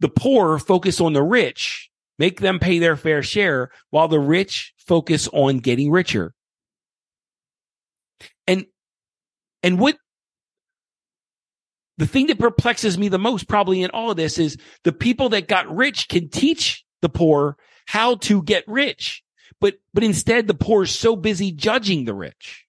The 0.00 0.08
poor 0.08 0.58
focus 0.58 1.00
on 1.00 1.12
the 1.12 1.22
rich, 1.22 1.90
make 2.18 2.40
them 2.40 2.58
pay 2.58 2.78
their 2.78 2.96
fair 2.96 3.22
share 3.22 3.70
while 3.90 4.08
the 4.08 4.20
rich 4.20 4.74
focus 4.76 5.28
on 5.32 5.58
getting 5.58 5.90
richer. 5.90 6.34
And 8.46 8.66
and 9.62 9.78
what 9.78 9.96
the 12.00 12.06
thing 12.06 12.28
that 12.28 12.38
perplexes 12.38 12.96
me 12.96 13.08
the 13.08 13.18
most 13.18 13.46
probably 13.46 13.82
in 13.82 13.90
all 13.90 14.10
of 14.10 14.16
this 14.16 14.38
is 14.38 14.56
the 14.84 14.92
people 14.92 15.28
that 15.30 15.48
got 15.48 15.74
rich 15.74 16.08
can 16.08 16.30
teach 16.30 16.82
the 17.02 17.10
poor 17.10 17.56
how 17.86 18.16
to 18.16 18.42
get 18.42 18.64
rich. 18.66 19.22
But, 19.60 19.74
but 19.92 20.02
instead 20.02 20.46
the 20.46 20.54
poor 20.54 20.84
is 20.84 20.98
so 20.98 21.14
busy 21.14 21.52
judging 21.52 22.06
the 22.06 22.14
rich. 22.14 22.64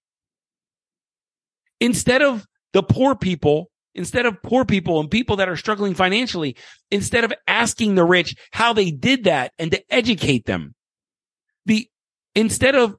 Instead 1.80 2.20
of 2.20 2.46
the 2.74 2.82
poor 2.82 3.14
people, 3.14 3.70
instead 3.94 4.26
of 4.26 4.42
poor 4.42 4.66
people 4.66 5.00
and 5.00 5.10
people 5.10 5.36
that 5.36 5.48
are 5.48 5.56
struggling 5.56 5.94
financially, 5.94 6.56
instead 6.90 7.24
of 7.24 7.32
asking 7.48 7.94
the 7.94 8.04
rich 8.04 8.36
how 8.50 8.74
they 8.74 8.90
did 8.90 9.24
that 9.24 9.52
and 9.58 9.70
to 9.70 9.82
educate 9.90 10.44
them, 10.44 10.74
the, 11.64 11.88
instead 12.34 12.74
of 12.74 12.96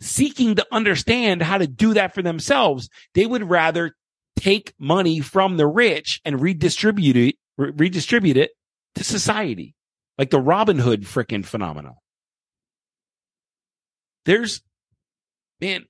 seeking 0.00 0.56
to 0.56 0.66
understand 0.72 1.42
how 1.42 1.58
to 1.58 1.66
do 1.66 1.94
that 1.94 2.14
for 2.14 2.22
themselves. 2.22 2.88
They 3.14 3.26
would 3.26 3.48
rather 3.48 3.94
take 4.36 4.74
money 4.78 5.20
from 5.20 5.56
the 5.56 5.66
rich 5.66 6.20
and 6.24 6.40
redistribute 6.40 7.16
it, 7.16 7.36
re- 7.56 7.72
redistribute 7.74 8.36
it 8.36 8.50
to 8.96 9.04
society, 9.04 9.74
like 10.18 10.30
the 10.30 10.40
Robin 10.40 10.78
Hood 10.78 11.02
frickin' 11.02 11.44
phenomenon. 11.44 11.94
There's, 14.24 14.62
man, 15.60 15.84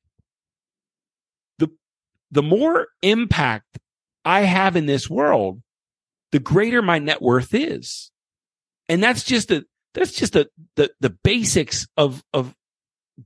the, 1.59 1.69
the 2.31 2.43
more 2.43 2.89
impact 3.03 3.79
I 4.25 4.41
have 4.41 4.77
in 4.77 4.87
this 4.87 5.09
world, 5.09 5.63
the 6.33 6.41
greater 6.41 6.83
my 6.83 6.99
net 6.99 7.23
worth 7.23 7.55
is. 7.55 8.11
And 8.89 9.03
that's 9.03 9.23
just 9.23 9.51
a, 9.51 9.65
that's 9.95 10.13
just 10.13 10.35
a, 10.35 10.49
the, 10.77 10.91
the 11.01 11.11
basics 11.11 11.87
of, 11.97 12.23
of, 12.33 12.55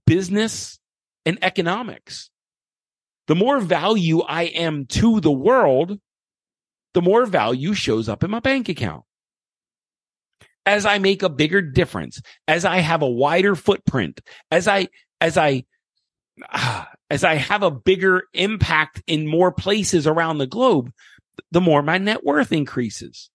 business 0.06 0.78
and 1.24 1.38
economics. 1.42 2.30
The 3.26 3.34
more 3.34 3.60
value 3.60 4.22
I 4.22 4.44
am 4.44 4.86
to 4.86 5.20
the 5.20 5.30
world, 5.30 5.98
the 6.94 7.02
more 7.02 7.26
value 7.26 7.74
shows 7.74 8.08
up 8.08 8.24
in 8.24 8.30
my 8.30 8.40
bank 8.40 8.68
account. 8.68 9.04
As 10.64 10.86
I 10.86 10.98
make 10.98 11.22
a 11.22 11.28
bigger 11.28 11.62
difference, 11.62 12.20
as 12.46 12.64
I 12.64 12.78
have 12.78 13.02
a 13.02 13.08
wider 13.08 13.54
footprint, 13.54 14.20
as 14.50 14.66
I, 14.66 14.88
as 15.20 15.36
I, 15.36 15.64
as 17.10 17.24
I 17.24 17.34
have 17.34 17.62
a 17.62 17.70
bigger 17.70 18.24
impact 18.32 19.02
in 19.06 19.26
more 19.26 19.52
places 19.52 20.06
around 20.06 20.38
the 20.38 20.46
globe, 20.46 20.92
the 21.50 21.60
more 21.60 21.82
my 21.82 21.98
net 21.98 22.24
worth 22.24 22.52
increases. 22.52 23.30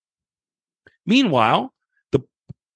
Meanwhile, 1.06 1.74
the, 2.12 2.22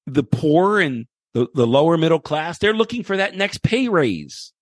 the 0.05 0.23
poor 0.23 0.79
and 0.79 1.05
the, 1.33 1.47
the 1.53 1.67
lower 1.67 1.97
middle 1.97 2.19
class, 2.19 2.57
they're 2.57 2.73
looking 2.73 3.03
for 3.03 3.17
that 3.17 3.35
next 3.35 3.63
pay 3.63 3.89
raise. 3.89 4.53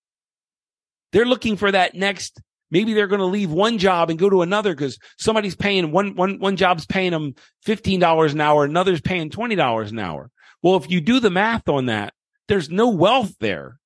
They're 1.12 1.24
looking 1.24 1.56
for 1.56 1.70
that 1.70 1.94
next, 1.94 2.40
maybe 2.70 2.92
they're 2.92 3.06
going 3.06 3.20
to 3.20 3.26
leave 3.26 3.50
one 3.50 3.78
job 3.78 4.10
and 4.10 4.18
go 4.18 4.28
to 4.28 4.42
another 4.42 4.74
because 4.74 4.98
somebody's 5.18 5.56
paying 5.56 5.92
one, 5.92 6.14
one, 6.14 6.38
one 6.38 6.56
job's 6.56 6.86
paying 6.86 7.12
them 7.12 7.34
$15 7.66 8.32
an 8.32 8.40
hour. 8.40 8.64
Another's 8.64 9.00
paying 9.00 9.30
$20 9.30 9.90
an 9.90 9.98
hour. 9.98 10.30
Well, 10.62 10.76
if 10.76 10.90
you 10.90 11.00
do 11.00 11.20
the 11.20 11.30
math 11.30 11.68
on 11.68 11.86
that, 11.86 12.12
there's 12.48 12.70
no 12.70 12.90
wealth 12.90 13.34
there. 13.40 13.78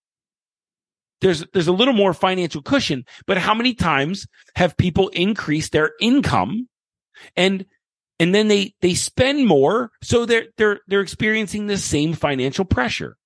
There's, 1.20 1.44
there's 1.52 1.68
a 1.68 1.72
little 1.72 1.92
more 1.92 2.14
financial 2.14 2.62
cushion, 2.62 3.04
but 3.26 3.36
how 3.36 3.54
many 3.54 3.74
times 3.74 4.26
have 4.54 4.76
people 4.76 5.08
increased 5.08 5.72
their 5.72 5.92
income 6.00 6.68
and 7.36 7.66
and 8.20 8.32
then 8.34 8.46
they 8.46 8.74
they 8.82 8.94
spend 8.94 9.48
more 9.48 9.90
so 10.02 10.26
they're 10.26 10.46
they're 10.58 10.80
they're 10.86 11.00
experiencing 11.00 11.66
the 11.66 11.78
same 11.78 12.12
financial 12.14 12.64
pressure 12.64 13.16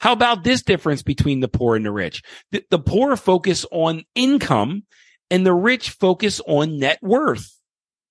How 0.00 0.12
about 0.12 0.44
this 0.44 0.62
difference 0.62 1.02
between 1.02 1.40
the 1.40 1.48
poor 1.48 1.76
and 1.76 1.84
the 1.84 1.92
rich? 1.92 2.22
The, 2.52 2.64
the 2.70 2.78
poor 2.78 3.16
focus 3.16 3.64
on 3.70 4.04
income 4.14 4.84
and 5.30 5.46
the 5.46 5.54
rich 5.54 5.90
focus 5.90 6.40
on 6.46 6.78
net 6.78 6.98
worth, 7.02 7.58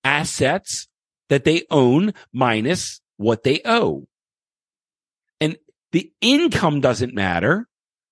assets 0.04 0.88
that 1.28 1.44
they 1.44 1.64
own 1.70 2.14
minus 2.32 3.00
what 3.16 3.44
they 3.44 3.60
owe. 3.64 4.06
And 5.40 5.56
the 5.92 6.12
income 6.20 6.80
doesn't 6.80 7.14
matter, 7.14 7.68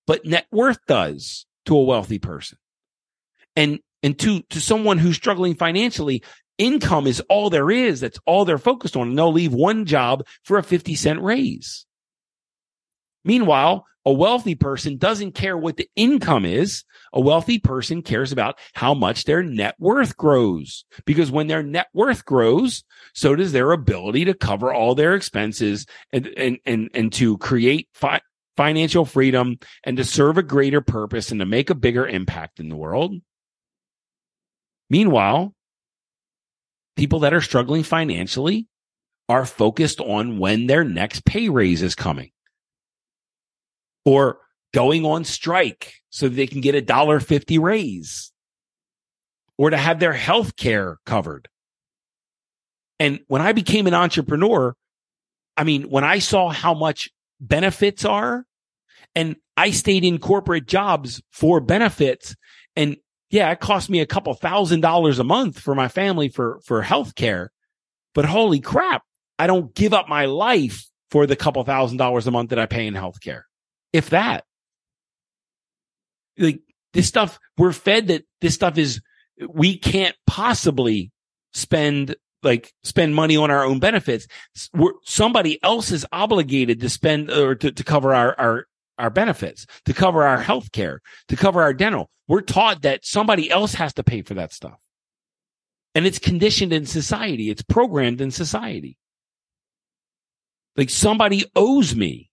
but 0.06 0.24
net 0.24 0.46
worth 0.52 0.78
does 0.86 1.46
to 1.66 1.76
a 1.76 1.84
wealthy 1.84 2.18
person. 2.18 2.58
And, 3.56 3.80
and 4.02 4.18
to, 4.20 4.42
to 4.50 4.60
someone 4.60 4.98
who's 4.98 5.16
struggling 5.16 5.54
financially, 5.54 6.22
income 6.58 7.06
is 7.06 7.20
all 7.28 7.50
there 7.50 7.70
is. 7.70 8.00
That's 8.00 8.18
all 8.26 8.44
they're 8.44 8.58
focused 8.58 8.96
on. 8.96 9.08
And 9.08 9.18
they'll 9.18 9.32
leave 9.32 9.52
one 9.52 9.84
job 9.84 10.26
for 10.42 10.58
a 10.58 10.62
50 10.62 10.94
cent 10.94 11.20
raise. 11.20 11.86
Meanwhile, 13.24 13.86
a 14.06 14.12
wealthy 14.12 14.54
person 14.54 14.98
doesn't 14.98 15.32
care 15.32 15.56
what 15.56 15.76
the 15.76 15.88
income 15.96 16.44
is. 16.44 16.84
A 17.12 17.20
wealthy 17.20 17.58
person 17.58 18.02
cares 18.02 18.32
about 18.32 18.58
how 18.74 18.92
much 18.92 19.24
their 19.24 19.42
net 19.42 19.76
worth 19.78 20.16
grows 20.16 20.84
because 21.06 21.30
when 21.30 21.46
their 21.46 21.62
net 21.62 21.86
worth 21.94 22.24
grows, 22.24 22.84
so 23.14 23.34
does 23.34 23.52
their 23.52 23.72
ability 23.72 24.26
to 24.26 24.34
cover 24.34 24.72
all 24.72 24.94
their 24.94 25.14
expenses 25.14 25.86
and, 26.12 26.26
and, 26.36 26.58
and, 26.66 26.90
and 26.92 27.12
to 27.14 27.38
create 27.38 27.88
fi- 27.94 28.20
financial 28.56 29.04
freedom 29.06 29.58
and 29.84 29.96
to 29.96 30.04
serve 30.04 30.36
a 30.36 30.42
greater 30.42 30.82
purpose 30.82 31.30
and 31.30 31.40
to 31.40 31.46
make 31.46 31.70
a 31.70 31.74
bigger 31.74 32.06
impact 32.06 32.60
in 32.60 32.68
the 32.68 32.76
world. 32.76 33.14
Meanwhile, 34.90 35.53
people 36.96 37.20
that 37.20 37.34
are 37.34 37.40
struggling 37.40 37.82
financially 37.82 38.68
are 39.28 39.46
focused 39.46 40.00
on 40.00 40.38
when 40.38 40.66
their 40.66 40.84
next 40.84 41.24
pay 41.24 41.48
raise 41.48 41.82
is 41.82 41.94
coming 41.94 42.30
or 44.04 44.38
going 44.72 45.04
on 45.04 45.24
strike 45.24 45.94
so 46.10 46.28
they 46.28 46.46
can 46.46 46.60
get 46.60 46.74
a 46.74 46.82
dollar 46.82 47.20
fifty 47.20 47.58
raise 47.58 48.32
or 49.56 49.70
to 49.70 49.76
have 49.76 50.00
their 50.00 50.12
health 50.12 50.56
care 50.56 50.98
covered. 51.06 51.48
And 53.00 53.20
when 53.28 53.42
I 53.42 53.52
became 53.52 53.86
an 53.86 53.94
entrepreneur, 53.94 54.74
I 55.56 55.64
mean, 55.64 55.84
when 55.84 56.04
I 56.04 56.18
saw 56.18 56.50
how 56.50 56.74
much 56.74 57.10
benefits 57.40 58.04
are 58.04 58.44
and 59.14 59.36
I 59.56 59.70
stayed 59.70 60.04
in 60.04 60.18
corporate 60.18 60.66
jobs 60.66 61.22
for 61.30 61.60
benefits 61.60 62.34
and 62.76 62.96
yeah, 63.34 63.50
it 63.50 63.58
cost 63.58 63.90
me 63.90 63.98
a 63.98 64.06
couple 64.06 64.32
thousand 64.34 64.80
dollars 64.80 65.18
a 65.18 65.24
month 65.24 65.58
for 65.58 65.74
my 65.74 65.88
family 65.88 66.28
for, 66.28 66.60
for 66.64 66.82
health 66.82 67.16
care. 67.16 67.50
But 68.14 68.26
holy 68.26 68.60
crap, 68.60 69.02
I 69.40 69.48
don't 69.48 69.74
give 69.74 69.92
up 69.92 70.08
my 70.08 70.26
life 70.26 70.86
for 71.10 71.26
the 71.26 71.34
couple 71.34 71.64
thousand 71.64 71.96
dollars 71.98 72.28
a 72.28 72.30
month 72.30 72.50
that 72.50 72.60
I 72.60 72.66
pay 72.66 72.86
in 72.86 72.94
health 72.94 73.20
care 73.20 73.48
if 73.92 74.10
that. 74.10 74.44
Like 76.38 76.60
this 76.92 77.08
stuff, 77.08 77.40
we're 77.58 77.72
fed 77.72 78.06
that 78.06 78.24
this 78.40 78.54
stuff 78.54 78.78
is, 78.78 79.00
we 79.48 79.78
can't 79.78 80.14
possibly 80.28 81.10
spend 81.52 82.14
like 82.44 82.72
spend 82.84 83.16
money 83.16 83.36
on 83.36 83.50
our 83.50 83.64
own 83.64 83.80
benefits. 83.80 84.28
We're, 84.72 84.92
somebody 85.02 85.58
else 85.60 85.90
is 85.90 86.06
obligated 86.12 86.80
to 86.82 86.88
spend 86.88 87.32
or 87.32 87.56
to, 87.56 87.72
to 87.72 87.82
cover 87.82 88.14
our, 88.14 88.38
our, 88.38 88.66
our 88.98 89.10
benefits, 89.10 89.66
to 89.86 89.92
cover 89.92 90.24
our 90.24 90.40
health 90.40 90.72
care, 90.72 91.00
to 91.28 91.36
cover 91.36 91.62
our 91.62 91.74
dental. 91.74 92.10
We're 92.28 92.40
taught 92.40 92.82
that 92.82 93.04
somebody 93.04 93.50
else 93.50 93.74
has 93.74 93.94
to 93.94 94.04
pay 94.04 94.22
for 94.22 94.34
that 94.34 94.52
stuff. 94.52 94.80
And 95.94 96.06
it's 96.06 96.18
conditioned 96.18 96.72
in 96.72 96.86
society. 96.86 97.50
It's 97.50 97.62
programmed 97.62 98.20
in 98.20 98.30
society. 98.30 98.96
Like 100.76 100.90
somebody 100.90 101.44
owes 101.54 101.94
me. 101.94 102.30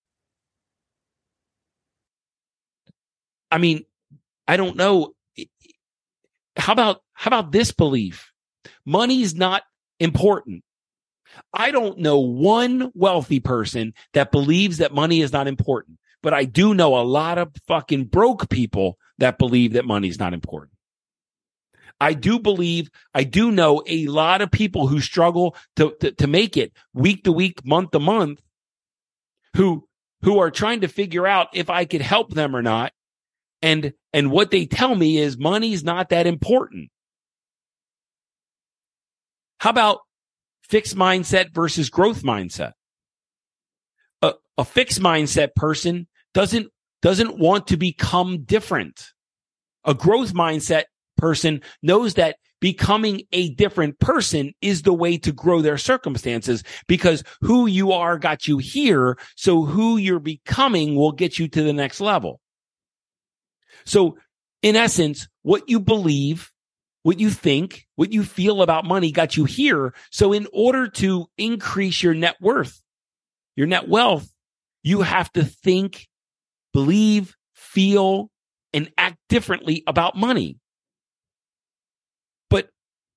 I 3.52 3.58
mean, 3.58 3.84
I 4.48 4.58
don't 4.58 4.78
know. 4.78 5.14
How 6.58 6.74
about, 6.74 7.02
how 7.14 7.30
about 7.30 7.52
this 7.52 7.72
belief? 7.72 8.32
Money's 8.86 9.36
not 9.36 9.64
important. 10.00 10.64
I 11.54 11.72
don't 11.72 12.00
know 12.00 12.20
one 12.20 12.92
wealthy 12.94 13.40
person 13.40 13.94
that 14.14 14.32
believes 14.32 14.78
that 14.78 14.94
money 14.94 15.22
is 15.22 15.32
not 15.32 15.48
important, 15.48 15.98
but 16.22 16.34
I 16.34 16.46
do 16.46 16.74
know 16.74 17.00
a 17.00 17.04
lot 17.04 17.38
of 17.38 17.52
fucking 17.68 18.06
broke 18.06 18.50
people 18.50 18.98
that 19.18 19.38
believe 19.38 19.74
that 19.74 19.86
money's 19.86 20.20
not 20.20 20.34
important. 20.34 20.74
I 22.00 22.14
do 22.14 22.40
believe, 22.40 22.90
I 23.14 23.24
do 23.24 23.52
know 23.52 23.84
a 23.86 24.08
lot 24.08 24.42
of 24.42 24.50
people 24.50 24.88
who 24.88 25.02
struggle 25.02 25.56
to, 25.76 25.96
to, 26.00 26.12
to 26.14 26.28
make 26.28 26.58
it 26.58 26.74
week 26.94 27.26
to 27.26 27.32
week, 27.32 27.64
month 27.64 27.92
to 27.92 28.00
month, 28.00 28.42
who, 29.56 29.88
who 30.24 30.40
are 30.40 30.50
trying 30.50 30.82
to 30.82 30.88
figure 30.88 31.28
out 31.28 31.50
if 31.54 31.70
I 31.70 31.86
could 31.86 32.02
help 32.02 32.34
them 32.34 32.56
or 32.56 32.64
not. 32.64 32.92
And, 33.62 33.94
and 34.14 34.32
what 34.32 34.50
they 34.50 34.66
tell 34.66 34.96
me 34.96 35.20
is 35.20 35.38
money's 35.38 35.84
not 35.84 36.10
that 36.10 36.26
important. 36.26 36.90
How 39.60 39.70
about 39.70 40.00
fixed 40.64 40.96
mindset 40.96 41.54
versus 41.54 41.92
growth 41.92 42.24
mindset? 42.24 42.72
A, 44.24 44.34
a 44.58 44.66
fixed 44.66 45.00
mindset 45.00 45.54
person 45.56 46.08
doesn't, 46.34 46.68
doesn't 47.02 47.38
want 47.38 47.68
to 47.68 47.78
become 47.78 48.44
different. 48.44 49.08
A 49.86 49.94
growth 49.94 50.34
mindset 50.34 50.84
person 51.18 51.62
knows 51.82 52.16
that 52.16 52.38
becoming 52.60 53.24
a 53.32 53.54
different 53.56 54.00
person 54.00 54.54
is 54.62 54.84
the 54.84 54.94
way 54.94 55.18
to 55.18 55.32
grow 55.32 55.62
their 55.62 55.78
circumstances 55.78 56.64
because 56.88 57.24
who 57.42 57.66
you 57.66 57.92
are 57.92 58.18
got 58.18 58.48
you 58.48 58.60
here. 58.60 59.18
So 59.36 59.64
who 59.64 59.98
you're 59.98 60.20
becoming 60.20 60.96
will 60.96 61.12
get 61.12 61.40
you 61.40 61.48
to 61.50 61.64
the 61.64 61.74
next 61.74 62.00
level. 62.00 62.40
So 63.86 64.18
in 64.62 64.76
essence, 64.76 65.28
what 65.42 65.68
you 65.68 65.80
believe, 65.80 66.52
what 67.04 67.20
you 67.20 67.32
think, 67.32 67.88
what 67.96 68.14
you 68.14 68.24
feel 68.24 68.62
about 68.62 68.86
money 68.86 69.12
got 69.12 69.36
you 69.36 69.46
here. 69.46 69.94
So 70.12 70.34
in 70.34 70.48
order 70.54 70.88
to 70.88 71.26
increase 71.38 72.04
your 72.04 72.14
net 72.14 72.36
worth, 72.40 72.80
your 73.56 73.66
net 73.66 73.90
wealth, 73.90 74.32
you 74.84 75.02
have 75.02 75.32
to 75.34 75.44
think, 75.44 76.08
believe, 76.74 77.36
feel, 77.54 78.30
and 78.74 78.90
act 78.98 79.18
differently 79.30 79.84
about 79.88 80.16
money. 80.16 80.58
But, 82.50 82.70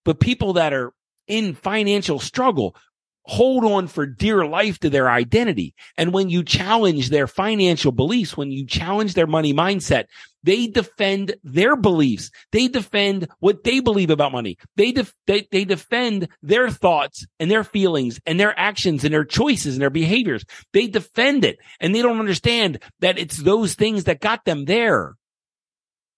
but 0.05 0.21
people 0.21 0.55
that 0.55 0.73
are 0.73 0.93
in 1.27 1.55
financial 1.55 2.19
struggle 2.19 2.77
hold 3.25 3.65
on 3.65 3.87
for 3.87 4.07
dear 4.07 4.47
life 4.47 4.79
to 4.81 4.91
their 4.91 5.11
identity. 5.11 5.75
And 5.97 6.13
when 6.13 6.29
you 6.29 6.43
challenge 6.43 7.09
their 7.11 7.27
financial 7.27 7.93
beliefs, 7.93 8.37
when 8.37 8.51
you 8.51 8.67
challenge 8.67 9.15
their 9.15 9.27
money 9.27 9.55
mindset, 9.55 10.05
they 10.43 10.67
defend 10.67 11.35
their 11.43 11.75
beliefs. 11.75 12.31
They 12.53 12.69
defend 12.69 13.29
what 13.41 13.65
they 13.65 13.81
believe 13.81 14.11
about 14.11 14.33
money. 14.33 14.59
They, 14.77 14.93
def- 14.93 15.15
they, 15.27 15.49
they 15.51 15.65
defend 15.65 16.29
their 16.43 16.69
thoughts 16.69 17.27
and 17.41 17.51
their 17.51 17.65
feelings 17.65 18.21
and 18.27 18.39
their 18.39 18.59
actions 18.59 19.05
and 19.05 19.15
their 19.15 19.25
choices 19.25 19.75
and 19.75 19.83
their 19.83 19.91
behaviors. 19.91 20.45
They 20.75 20.87
defend 20.87 21.45
it 21.45 21.59
and 21.81 21.95
they 21.95 22.03
don't 22.03 22.21
understand 22.21 22.81
that 23.01 23.19
it's 23.19 23.39
those 23.39 23.75
things 23.75 24.05
that 24.05 24.21
got 24.21 24.45
them 24.45 24.67
there. 24.67 25.15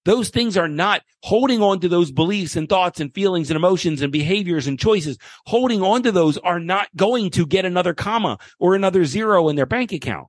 Those 0.06 0.28
things 0.28 0.56
are 0.56 0.68
not 0.68 1.02
holding 1.24 1.60
on 1.60 1.80
to 1.80 1.88
those 1.88 2.12
beliefs 2.12 2.54
and 2.54 2.68
thoughts 2.68 3.00
and 3.00 3.12
feelings 3.12 3.50
and 3.50 3.56
emotions 3.56 4.02
and 4.02 4.12
behaviors 4.12 4.68
and 4.68 4.78
choices. 4.78 5.18
Holding 5.46 5.82
on 5.82 6.04
to 6.04 6.12
those 6.12 6.38
are 6.38 6.60
not 6.60 6.88
going 6.94 7.30
to 7.30 7.44
get 7.44 7.64
another 7.64 7.92
comma 7.92 8.38
or 8.60 8.76
another 8.76 9.04
zero 9.04 9.48
in 9.48 9.56
their 9.56 9.66
bank 9.66 9.90
account. 9.90 10.28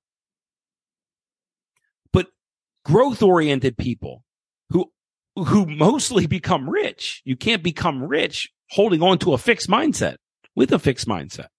But 2.11 2.25
growth 2.83 3.21
oriented 3.21 3.77
people 3.77 4.23
who, 4.71 4.91
who 5.35 5.67
mostly 5.67 6.25
become 6.27 6.67
rich, 6.67 7.21
you 7.23 7.37
can't 7.37 7.61
become 7.61 8.03
rich 8.03 8.49
holding 8.71 9.03
on 9.03 9.19
to 9.19 9.33
a 9.33 9.37
fixed 9.37 9.69
mindset 9.69 10.15
with 10.55 10.71
a 10.71 10.79
fixed 10.79 11.07
mindset. 11.07 11.49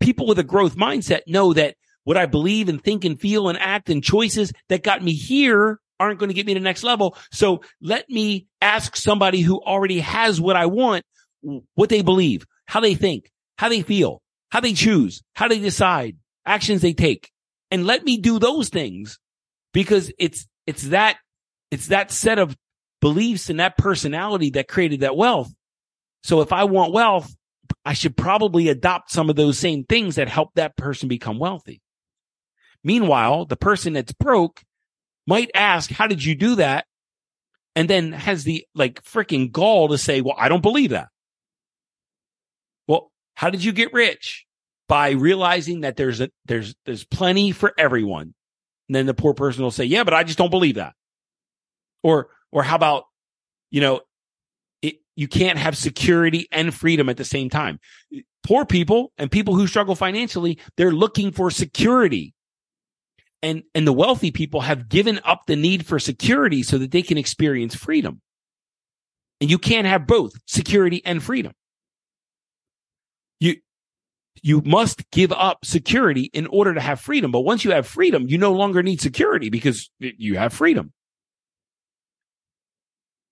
People 0.00 0.26
with 0.26 0.38
a 0.38 0.44
growth 0.44 0.76
mindset 0.76 1.20
know 1.26 1.52
that 1.52 1.76
what 2.04 2.16
I 2.16 2.24
believe 2.24 2.70
and 2.70 2.82
think 2.82 3.04
and 3.04 3.20
feel 3.20 3.50
and 3.50 3.58
act 3.58 3.90
and 3.90 4.02
choices 4.02 4.50
that 4.70 4.82
got 4.82 5.04
me 5.04 5.12
here 5.12 5.78
aren't 6.00 6.18
going 6.18 6.30
to 6.30 6.34
get 6.34 6.46
me 6.46 6.54
to 6.54 6.60
the 6.60 6.64
next 6.64 6.82
level. 6.82 7.16
So 7.30 7.60
let 7.80 8.08
me 8.08 8.46
ask 8.60 8.96
somebody 8.96 9.42
who 9.42 9.60
already 9.60 10.00
has 10.00 10.40
what 10.40 10.56
I 10.56 10.66
want, 10.66 11.04
what 11.74 11.90
they 11.90 12.02
believe, 12.02 12.44
how 12.66 12.80
they 12.80 12.94
think, 12.94 13.30
how 13.58 13.68
they 13.68 13.82
feel, 13.82 14.22
how 14.50 14.60
they 14.60 14.72
choose, 14.72 15.22
how 15.34 15.46
they 15.46 15.60
decide, 15.60 16.16
actions 16.46 16.80
they 16.80 16.94
take. 16.94 17.30
And 17.70 17.86
let 17.86 18.02
me 18.02 18.16
do 18.16 18.38
those 18.38 18.70
things 18.70 19.20
because 19.72 20.10
it's, 20.18 20.48
it's 20.66 20.84
that, 20.84 21.18
it's 21.70 21.88
that 21.88 22.10
set 22.10 22.38
of 22.38 22.56
beliefs 23.00 23.50
and 23.50 23.60
that 23.60 23.76
personality 23.76 24.50
that 24.50 24.66
created 24.68 25.00
that 25.00 25.16
wealth. 25.16 25.52
So 26.22 26.40
if 26.40 26.52
I 26.52 26.64
want 26.64 26.92
wealth, 26.92 27.32
I 27.84 27.92
should 27.92 28.16
probably 28.16 28.68
adopt 28.68 29.12
some 29.12 29.30
of 29.30 29.36
those 29.36 29.58
same 29.58 29.84
things 29.84 30.16
that 30.16 30.28
help 30.28 30.54
that 30.54 30.76
person 30.76 31.08
become 31.08 31.38
wealthy. 31.38 31.80
Meanwhile, 32.82 33.44
the 33.44 33.56
person 33.56 33.92
that's 33.92 34.12
broke 34.12 34.62
might 35.26 35.50
ask, 35.54 35.90
how 35.90 36.06
did 36.06 36.24
you 36.24 36.34
do 36.34 36.56
that? 36.56 36.86
And 37.76 37.88
then 37.88 38.12
has 38.12 38.44
the 38.44 38.66
like 38.74 39.02
freaking 39.04 39.52
gall 39.52 39.88
to 39.88 39.98
say, 39.98 40.20
well, 40.20 40.34
I 40.36 40.48
don't 40.48 40.62
believe 40.62 40.90
that. 40.90 41.08
Well, 42.88 43.12
how 43.34 43.50
did 43.50 43.62
you 43.62 43.72
get 43.72 43.92
rich? 43.92 44.46
by 44.90 45.10
realizing 45.10 45.82
that 45.82 45.96
there's 45.96 46.20
a 46.20 46.28
there's 46.46 46.74
there's 46.84 47.04
plenty 47.04 47.52
for 47.52 47.72
everyone. 47.78 48.34
And 48.88 48.96
then 48.96 49.06
the 49.06 49.14
poor 49.14 49.34
person 49.34 49.62
will 49.62 49.70
say, 49.70 49.84
"Yeah, 49.84 50.02
but 50.02 50.12
I 50.12 50.24
just 50.24 50.36
don't 50.36 50.50
believe 50.50 50.74
that." 50.74 50.94
Or 52.02 52.30
or 52.50 52.64
how 52.64 52.74
about, 52.74 53.04
you 53.70 53.80
know, 53.80 54.00
it, 54.82 54.96
you 55.14 55.28
can't 55.28 55.58
have 55.58 55.76
security 55.76 56.48
and 56.50 56.74
freedom 56.74 57.08
at 57.08 57.16
the 57.16 57.24
same 57.24 57.48
time. 57.48 57.78
Poor 58.42 58.66
people 58.66 59.12
and 59.16 59.30
people 59.30 59.54
who 59.54 59.68
struggle 59.68 59.94
financially, 59.94 60.58
they're 60.76 60.90
looking 60.90 61.30
for 61.30 61.52
security. 61.52 62.34
And 63.42 63.62
and 63.74 63.86
the 63.86 63.92
wealthy 63.92 64.30
people 64.30 64.60
have 64.60 64.88
given 64.88 65.20
up 65.24 65.46
the 65.46 65.56
need 65.56 65.86
for 65.86 65.98
security 65.98 66.62
so 66.62 66.76
that 66.78 66.90
they 66.90 67.02
can 67.02 67.16
experience 67.16 67.74
freedom. 67.74 68.20
And 69.40 69.50
you 69.50 69.58
can't 69.58 69.86
have 69.86 70.06
both 70.06 70.32
security 70.46 71.00
and 71.04 71.22
freedom. 71.22 71.52
You, 73.38 73.56
you 74.42 74.60
must 74.60 75.10
give 75.10 75.32
up 75.32 75.64
security 75.64 76.30
in 76.34 76.46
order 76.46 76.74
to 76.74 76.80
have 76.80 77.00
freedom. 77.00 77.32
But 77.32 77.40
once 77.40 77.64
you 77.64 77.70
have 77.70 77.86
freedom, 77.86 78.26
you 78.28 78.36
no 78.36 78.52
longer 78.52 78.82
need 78.82 79.00
security 79.00 79.48
because 79.48 79.90
you 79.98 80.36
have 80.36 80.52
freedom. 80.52 80.92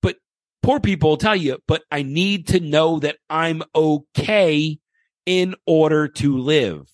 But 0.00 0.16
poor 0.62 0.80
people 0.80 1.18
tell 1.18 1.36
you, 1.36 1.58
but 1.68 1.82
I 1.90 2.02
need 2.02 2.48
to 2.48 2.60
know 2.60 3.00
that 3.00 3.16
I'm 3.28 3.62
okay 3.74 4.78
in 5.26 5.54
order 5.66 6.08
to 6.08 6.38
live. 6.38 6.88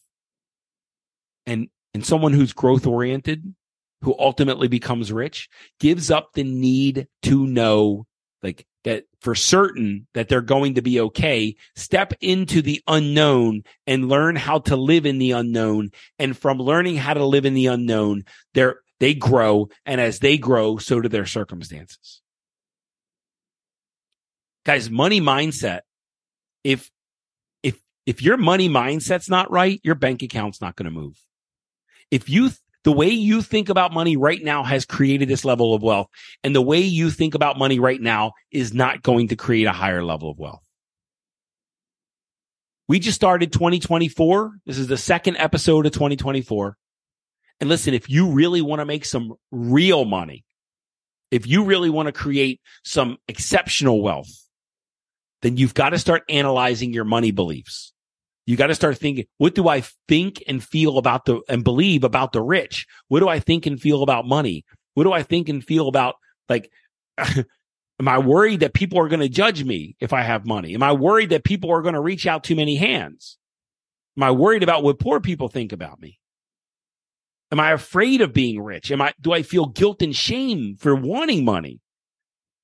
And, 1.46 1.68
and 1.94 2.04
someone 2.04 2.32
who's 2.32 2.52
growth 2.52 2.86
oriented, 2.86 3.54
who 4.02 4.14
ultimately 4.18 4.68
becomes 4.68 5.12
rich, 5.12 5.48
gives 5.80 6.10
up 6.10 6.32
the 6.34 6.44
need 6.44 7.06
to 7.22 7.46
know 7.46 8.06
like 8.42 8.66
that 8.84 9.04
for 9.22 9.34
certain 9.34 10.06
that 10.12 10.28
they're 10.28 10.42
going 10.42 10.74
to 10.74 10.82
be 10.82 11.00
okay, 11.00 11.56
step 11.74 12.12
into 12.20 12.60
the 12.60 12.82
unknown 12.86 13.62
and 13.86 14.08
learn 14.08 14.36
how 14.36 14.58
to 14.58 14.76
live 14.76 15.06
in 15.06 15.18
the 15.18 15.30
unknown. 15.30 15.90
And 16.18 16.36
from 16.36 16.58
learning 16.58 16.96
how 16.96 17.14
to 17.14 17.24
live 17.24 17.46
in 17.46 17.54
the 17.54 17.66
unknown, 17.66 18.24
they're, 18.52 18.80
they 19.00 19.14
grow. 19.14 19.70
And 19.86 20.00
as 20.00 20.18
they 20.18 20.36
grow, 20.36 20.76
so 20.76 21.00
do 21.00 21.08
their 21.08 21.24
circumstances. 21.24 22.20
Guys, 24.66 24.90
money 24.90 25.22
mindset. 25.22 25.80
If, 26.62 26.90
if, 27.62 27.80
if 28.04 28.22
your 28.22 28.36
money 28.36 28.68
mindset's 28.68 29.30
not 29.30 29.50
right, 29.50 29.80
your 29.82 29.94
bank 29.94 30.22
account's 30.22 30.60
not 30.60 30.76
going 30.76 30.84
to 30.84 30.90
move. 30.90 31.18
If 32.10 32.28
you 32.28 32.50
the 32.84 32.92
way 32.92 33.08
you 33.08 33.40
think 33.40 33.70
about 33.70 33.92
money 33.92 34.16
right 34.16 34.42
now 34.42 34.62
has 34.62 34.84
created 34.84 35.28
this 35.28 35.44
level 35.44 35.74
of 35.74 35.82
wealth. 35.82 36.08
And 36.44 36.54
the 36.54 36.62
way 36.62 36.80
you 36.80 37.10
think 37.10 37.34
about 37.34 37.58
money 37.58 37.78
right 37.78 38.00
now 38.00 38.32
is 38.52 38.74
not 38.74 39.02
going 39.02 39.28
to 39.28 39.36
create 39.36 39.64
a 39.64 39.72
higher 39.72 40.04
level 40.04 40.30
of 40.30 40.38
wealth. 40.38 40.62
We 42.86 42.98
just 42.98 43.16
started 43.16 43.52
2024. 43.52 44.58
This 44.66 44.76
is 44.76 44.86
the 44.86 44.98
second 44.98 45.38
episode 45.38 45.86
of 45.86 45.92
2024. 45.92 46.76
And 47.60 47.70
listen, 47.70 47.94
if 47.94 48.10
you 48.10 48.32
really 48.32 48.60
want 48.60 48.80
to 48.80 48.86
make 48.86 49.06
some 49.06 49.32
real 49.50 50.04
money, 50.04 50.44
if 51.30 51.46
you 51.46 51.64
really 51.64 51.88
want 51.88 52.06
to 52.06 52.12
create 52.12 52.60
some 52.84 53.16
exceptional 53.28 54.02
wealth, 54.02 54.28
then 55.40 55.56
you've 55.56 55.72
got 55.72 55.90
to 55.90 55.98
start 55.98 56.22
analyzing 56.28 56.92
your 56.92 57.04
money 57.04 57.30
beliefs. 57.30 57.93
You 58.46 58.56
got 58.56 58.66
to 58.66 58.74
start 58.74 58.98
thinking, 58.98 59.24
what 59.38 59.54
do 59.54 59.68
I 59.68 59.82
think 60.06 60.42
and 60.46 60.62
feel 60.62 60.98
about 60.98 61.24
the, 61.24 61.40
and 61.48 61.64
believe 61.64 62.04
about 62.04 62.32
the 62.32 62.42
rich? 62.42 62.86
What 63.08 63.20
do 63.20 63.28
I 63.28 63.40
think 63.40 63.66
and 63.66 63.80
feel 63.80 64.02
about 64.02 64.26
money? 64.26 64.64
What 64.94 65.04
do 65.04 65.12
I 65.12 65.22
think 65.22 65.48
and 65.48 65.64
feel 65.64 65.88
about 65.88 66.16
like, 66.48 66.70
am 67.18 68.08
I 68.08 68.18
worried 68.18 68.60
that 68.60 68.74
people 68.74 68.98
are 68.98 69.08
going 69.08 69.20
to 69.20 69.28
judge 69.28 69.64
me 69.64 69.96
if 69.98 70.12
I 70.12 70.22
have 70.22 70.46
money? 70.46 70.74
Am 70.74 70.82
I 70.82 70.92
worried 70.92 71.30
that 71.30 71.44
people 71.44 71.70
are 71.72 71.82
going 71.82 71.94
to 71.94 72.00
reach 72.00 72.26
out 72.26 72.44
too 72.44 72.54
many 72.54 72.76
hands? 72.76 73.38
Am 74.16 74.22
I 74.22 74.30
worried 74.30 74.62
about 74.62 74.82
what 74.82 74.98
poor 74.98 75.20
people 75.20 75.48
think 75.48 75.72
about 75.72 76.00
me? 76.00 76.18
Am 77.50 77.60
I 77.60 77.72
afraid 77.72 78.20
of 78.20 78.32
being 78.32 78.60
rich? 78.60 78.90
Am 78.90 79.00
I, 79.00 79.14
do 79.20 79.32
I 79.32 79.42
feel 79.42 79.66
guilt 79.66 80.02
and 80.02 80.14
shame 80.14 80.76
for 80.78 80.94
wanting 80.94 81.44
money? 81.44 81.80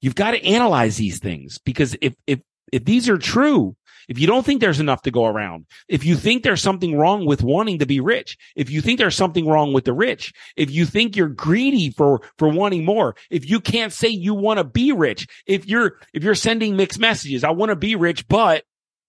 You've 0.01 0.15
got 0.15 0.33
to 0.33 0.45
analyze 0.45 0.97
these 0.97 1.19
things 1.19 1.59
because 1.59 1.97
if, 2.01 2.15
if, 2.27 2.41
if 2.73 2.85
these 2.85 3.09
are 3.09 3.19
true, 3.19 3.77
if 4.11 4.19
you 4.19 4.27
don't 4.27 4.45
think 4.45 4.61
there's 4.61 4.81
enough 4.81 5.03
to 5.03 5.13
go 5.13 5.25
around, 5.25 5.67
if 5.89 6.05
you 6.05 6.17
mm-hmm. 6.17 6.23
think 6.23 6.43
there's 6.43 6.61
something 6.61 6.99
wrong 6.99 7.27
with 7.27 7.45
wanting 7.45 7.79
to 7.79 7.87
be 7.87 8.01
rich, 8.01 8.37
if 8.57 8.69
you 8.69 8.81
think 8.81 8.99
there's 8.99 9.15
something 9.15 9.47
wrong 9.47 9.73
with 9.73 9.85
the 9.85 9.93
rich, 9.93 10.35
if 10.57 10.69
you 10.69 10.85
think 10.85 11.15
you're 11.15 11.29
greedy 11.29 11.91
for, 11.91 12.21
for 12.37 12.49
wanting 12.49 12.85
more, 12.85 13.15
if 13.31 13.49
you 13.49 13.61
can't 13.61 13.93
say 13.93 14.09
you 14.09 14.35
want 14.35 14.59
to 14.59 14.65
be 14.65 14.91
rich, 14.91 15.29
if 15.47 15.67
you're, 15.67 15.99
if 16.13 16.25
you're 16.25 16.35
sending 16.35 16.77
mixed 16.77 16.99
messages, 16.99 17.45
I 17.45 17.53
want 17.53 17.71
to 17.71 17.77
be 17.77 17.95
rich, 17.95 18.27
but 18.27 18.65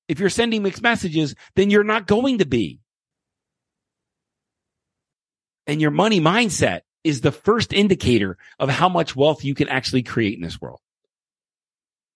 if 0.07 0.19
you're 0.19 0.29
sending 0.29 0.61
mixed 0.61 0.83
messages, 0.83 1.33
then 1.55 1.71
you're 1.71 1.83
not 1.83 2.05
going 2.05 2.37
to 2.37 2.45
be. 2.45 2.79
And 5.65 5.81
your 5.81 5.91
money 5.91 6.21
mindset 6.21 6.81
is 7.03 7.21
the 7.21 7.31
first 7.31 7.73
indicator 7.73 8.37
of 8.59 8.69
how 8.69 8.87
much 8.87 9.15
wealth 9.15 9.43
you 9.43 9.55
can 9.55 9.67
actually 9.67 10.03
create 10.03 10.35
in 10.35 10.43
this 10.43 10.61
world. 10.61 10.79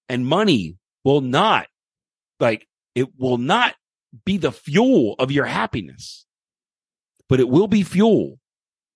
And 0.08 0.28
money 0.28 0.76
will 1.04 1.21
not 1.21 1.65
like 2.39 2.67
it 2.95 3.10
will 3.19 3.38
not 3.38 3.75
be 4.23 4.38
the 4.38 4.51
fuel 4.51 5.15
of 5.19 5.31
your 5.31 5.45
happiness, 5.45 6.25
but 7.27 7.39
it 7.39 7.49
will 7.49 7.67
be 7.67 7.84
fuel 7.84 8.39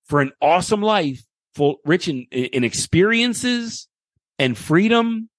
for 0.05 0.21
an 0.21 0.31
awesome 0.41 0.81
life 0.81 1.23
full 1.53 1.77
rich 1.85 2.07
in, 2.07 2.25
in 2.31 2.63
experiences 2.63 3.87
and 4.39 4.57
freedom 4.57 5.29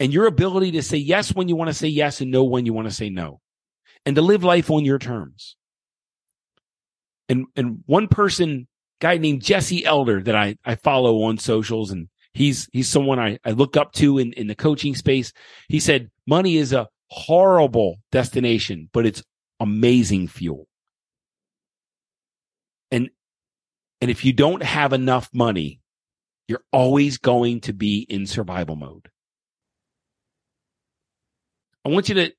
and 0.00 0.12
your 0.12 0.26
ability 0.26 0.72
to 0.72 0.82
say 0.82 0.96
yes 0.96 1.34
when 1.34 1.48
you 1.48 1.56
want 1.56 1.68
to 1.68 1.74
say 1.74 1.86
yes 1.86 2.20
and 2.20 2.30
no 2.30 2.44
when 2.44 2.66
you 2.66 2.72
want 2.72 2.88
to 2.88 2.94
say 2.94 3.10
no 3.10 3.40
and 4.04 4.16
to 4.16 4.22
live 4.22 4.42
life 4.42 4.70
on 4.70 4.84
your 4.84 4.98
terms. 4.98 5.56
And, 7.28 7.46
and 7.54 7.84
one 7.86 8.08
person, 8.08 8.66
guy 9.00 9.18
named 9.18 9.42
Jesse 9.42 9.84
Elder 9.84 10.22
that 10.22 10.34
I, 10.34 10.56
I 10.64 10.74
follow 10.74 11.22
on 11.22 11.38
socials 11.38 11.90
and 11.90 12.08
he's, 12.32 12.68
he's 12.72 12.88
someone 12.88 13.18
I, 13.18 13.38
I 13.44 13.52
look 13.52 13.76
up 13.76 13.92
to 13.94 14.18
in, 14.18 14.32
in 14.32 14.46
the 14.46 14.54
coaching 14.54 14.94
space. 14.94 15.32
He 15.68 15.78
said, 15.78 16.10
money 16.26 16.56
is 16.56 16.72
a 16.72 16.88
horrible 17.10 17.96
destination, 18.12 18.88
but 18.92 19.06
it's 19.06 19.22
amazing 19.58 20.28
fuel. 20.28 20.66
And, 22.90 23.10
and 24.00 24.10
if 24.10 24.24
you 24.24 24.32
don't 24.32 24.62
have 24.62 24.92
enough 24.92 25.28
money, 25.32 25.80
you're 26.48 26.64
always 26.72 27.18
going 27.18 27.60
to 27.62 27.72
be 27.72 28.06
in 28.08 28.26
survival 28.26 28.76
mode. 28.76 29.08
I 31.84 31.88
want 31.88 32.08
you 32.08 32.14
to 32.16 32.32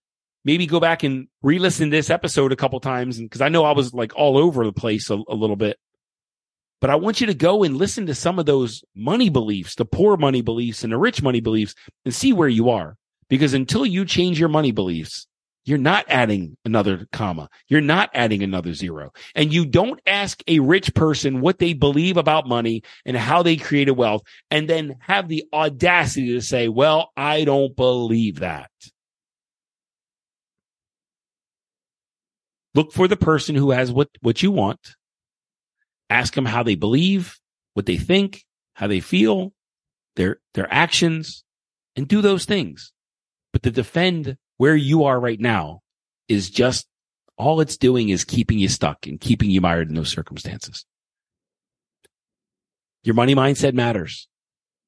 maybe 0.44 0.66
go 0.66 0.80
back 0.80 1.04
and 1.04 1.28
re-listen 1.42 1.90
to 1.90 1.96
this 1.96 2.10
episode 2.10 2.52
a 2.52 2.56
couple 2.58 2.80
times. 2.80 3.18
And 3.18 3.30
cause 3.30 3.42
I 3.42 3.50
know 3.50 3.64
I 3.64 3.72
was 3.72 3.94
like 3.94 4.16
all 4.16 4.38
over 4.38 4.66
the 4.66 4.74
place 4.74 5.10
a, 5.10 5.16
a 5.28 5.36
little 5.36 5.56
bit, 5.56 5.78
but 6.80 6.90
I 6.90 6.96
want 6.96 7.22
you 7.22 7.28
to 7.28 7.34
go 7.34 7.64
and 7.64 7.78
listen 7.78 8.08
to 8.08 8.16
some 8.16 8.40
of 8.40 8.46
those 8.46 8.84
money 8.96 9.30
beliefs, 9.30 9.76
the 9.76 9.86
poor 9.86 10.18
money 10.18 10.42
beliefs 10.42 10.84
and 10.84 10.92
the 10.92 10.98
rich 10.98 11.22
money 11.22 11.40
beliefs 11.40 11.76
and 12.06 12.14
see 12.14 12.34
where 12.34 12.50
you 12.50 12.70
are. 12.70 12.98
Because 13.32 13.54
until 13.54 13.86
you 13.86 14.04
change 14.04 14.38
your 14.38 14.50
money 14.50 14.74
beliefs, 14.74 15.26
you're 15.64 15.78
not 15.78 16.04
adding 16.10 16.58
another 16.66 17.08
comma. 17.14 17.48
You're 17.70 17.80
not 17.80 18.10
adding 18.14 18.44
another 18.44 18.74
zero. 18.74 19.14
And 19.34 19.54
you 19.54 19.66
don't 19.66 20.02
ask 20.06 20.44
a 20.50 20.60
rich 20.60 20.94
person 20.94 21.40
what 21.40 21.58
they 21.58 21.72
believe 21.72 22.18
about 22.18 22.46
money 22.46 22.84
and 23.06 23.16
how 23.16 23.42
they 23.42 23.56
created 23.56 23.94
wealth 23.94 24.24
and 24.50 24.68
then 24.68 24.98
have 25.00 25.30
the 25.30 25.46
audacity 25.54 26.34
to 26.34 26.42
say, 26.42 26.68
well, 26.68 27.12
I 27.16 27.46
don't 27.46 27.74
believe 27.74 28.40
that. 28.40 28.70
Look 32.76 32.92
for 32.92 33.08
the 33.08 33.16
person 33.16 33.56
who 33.56 33.72
has 33.72 33.94
what, 33.94 34.10
what 34.20 34.44
you 34.44 34.52
want. 34.52 34.96
Ask 36.10 36.34
them 36.34 36.46
how 36.46 36.64
they 36.64 36.76
believe, 36.76 37.40
what 37.76 37.86
they 37.86 37.98
think, 37.98 38.44
how 38.74 38.88
they 38.88 39.00
feel, 39.00 39.54
their, 40.18 40.42
their 40.54 40.68
actions, 40.70 41.46
and 41.96 42.10
do 42.10 42.22
those 42.22 42.44
things. 42.44 42.92
But 43.54 43.64
to 43.64 43.72
defend 43.72 44.38
where 44.58 44.76
you 44.76 45.06
are 45.06 45.20
right 45.20 45.40
now 45.40 45.82
is 46.28 46.50
just 46.50 46.88
all 47.38 47.62
it's 47.62 47.78
doing 47.78 48.10
is 48.10 48.24
keeping 48.24 48.60
you 48.60 48.68
stuck 48.68 49.08
and 49.08 49.20
keeping 49.20 49.50
you 49.50 49.62
mired 49.62 49.90
in 49.90 49.96
those 49.96 50.10
circumstances. 50.10 50.86
Your 53.04 53.16
money 53.16 53.34
mindset 53.34 53.74
matters 53.74 54.28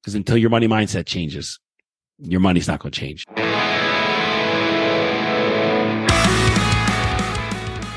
because 0.00 0.14
until 0.14 0.36
your 0.36 0.50
money 0.50 0.68
mindset 0.68 1.06
changes, 1.06 1.58
your 2.18 2.40
money's 2.40 2.68
not 2.68 2.78
going 2.78 2.92
to 2.92 3.00
change. 3.00 3.24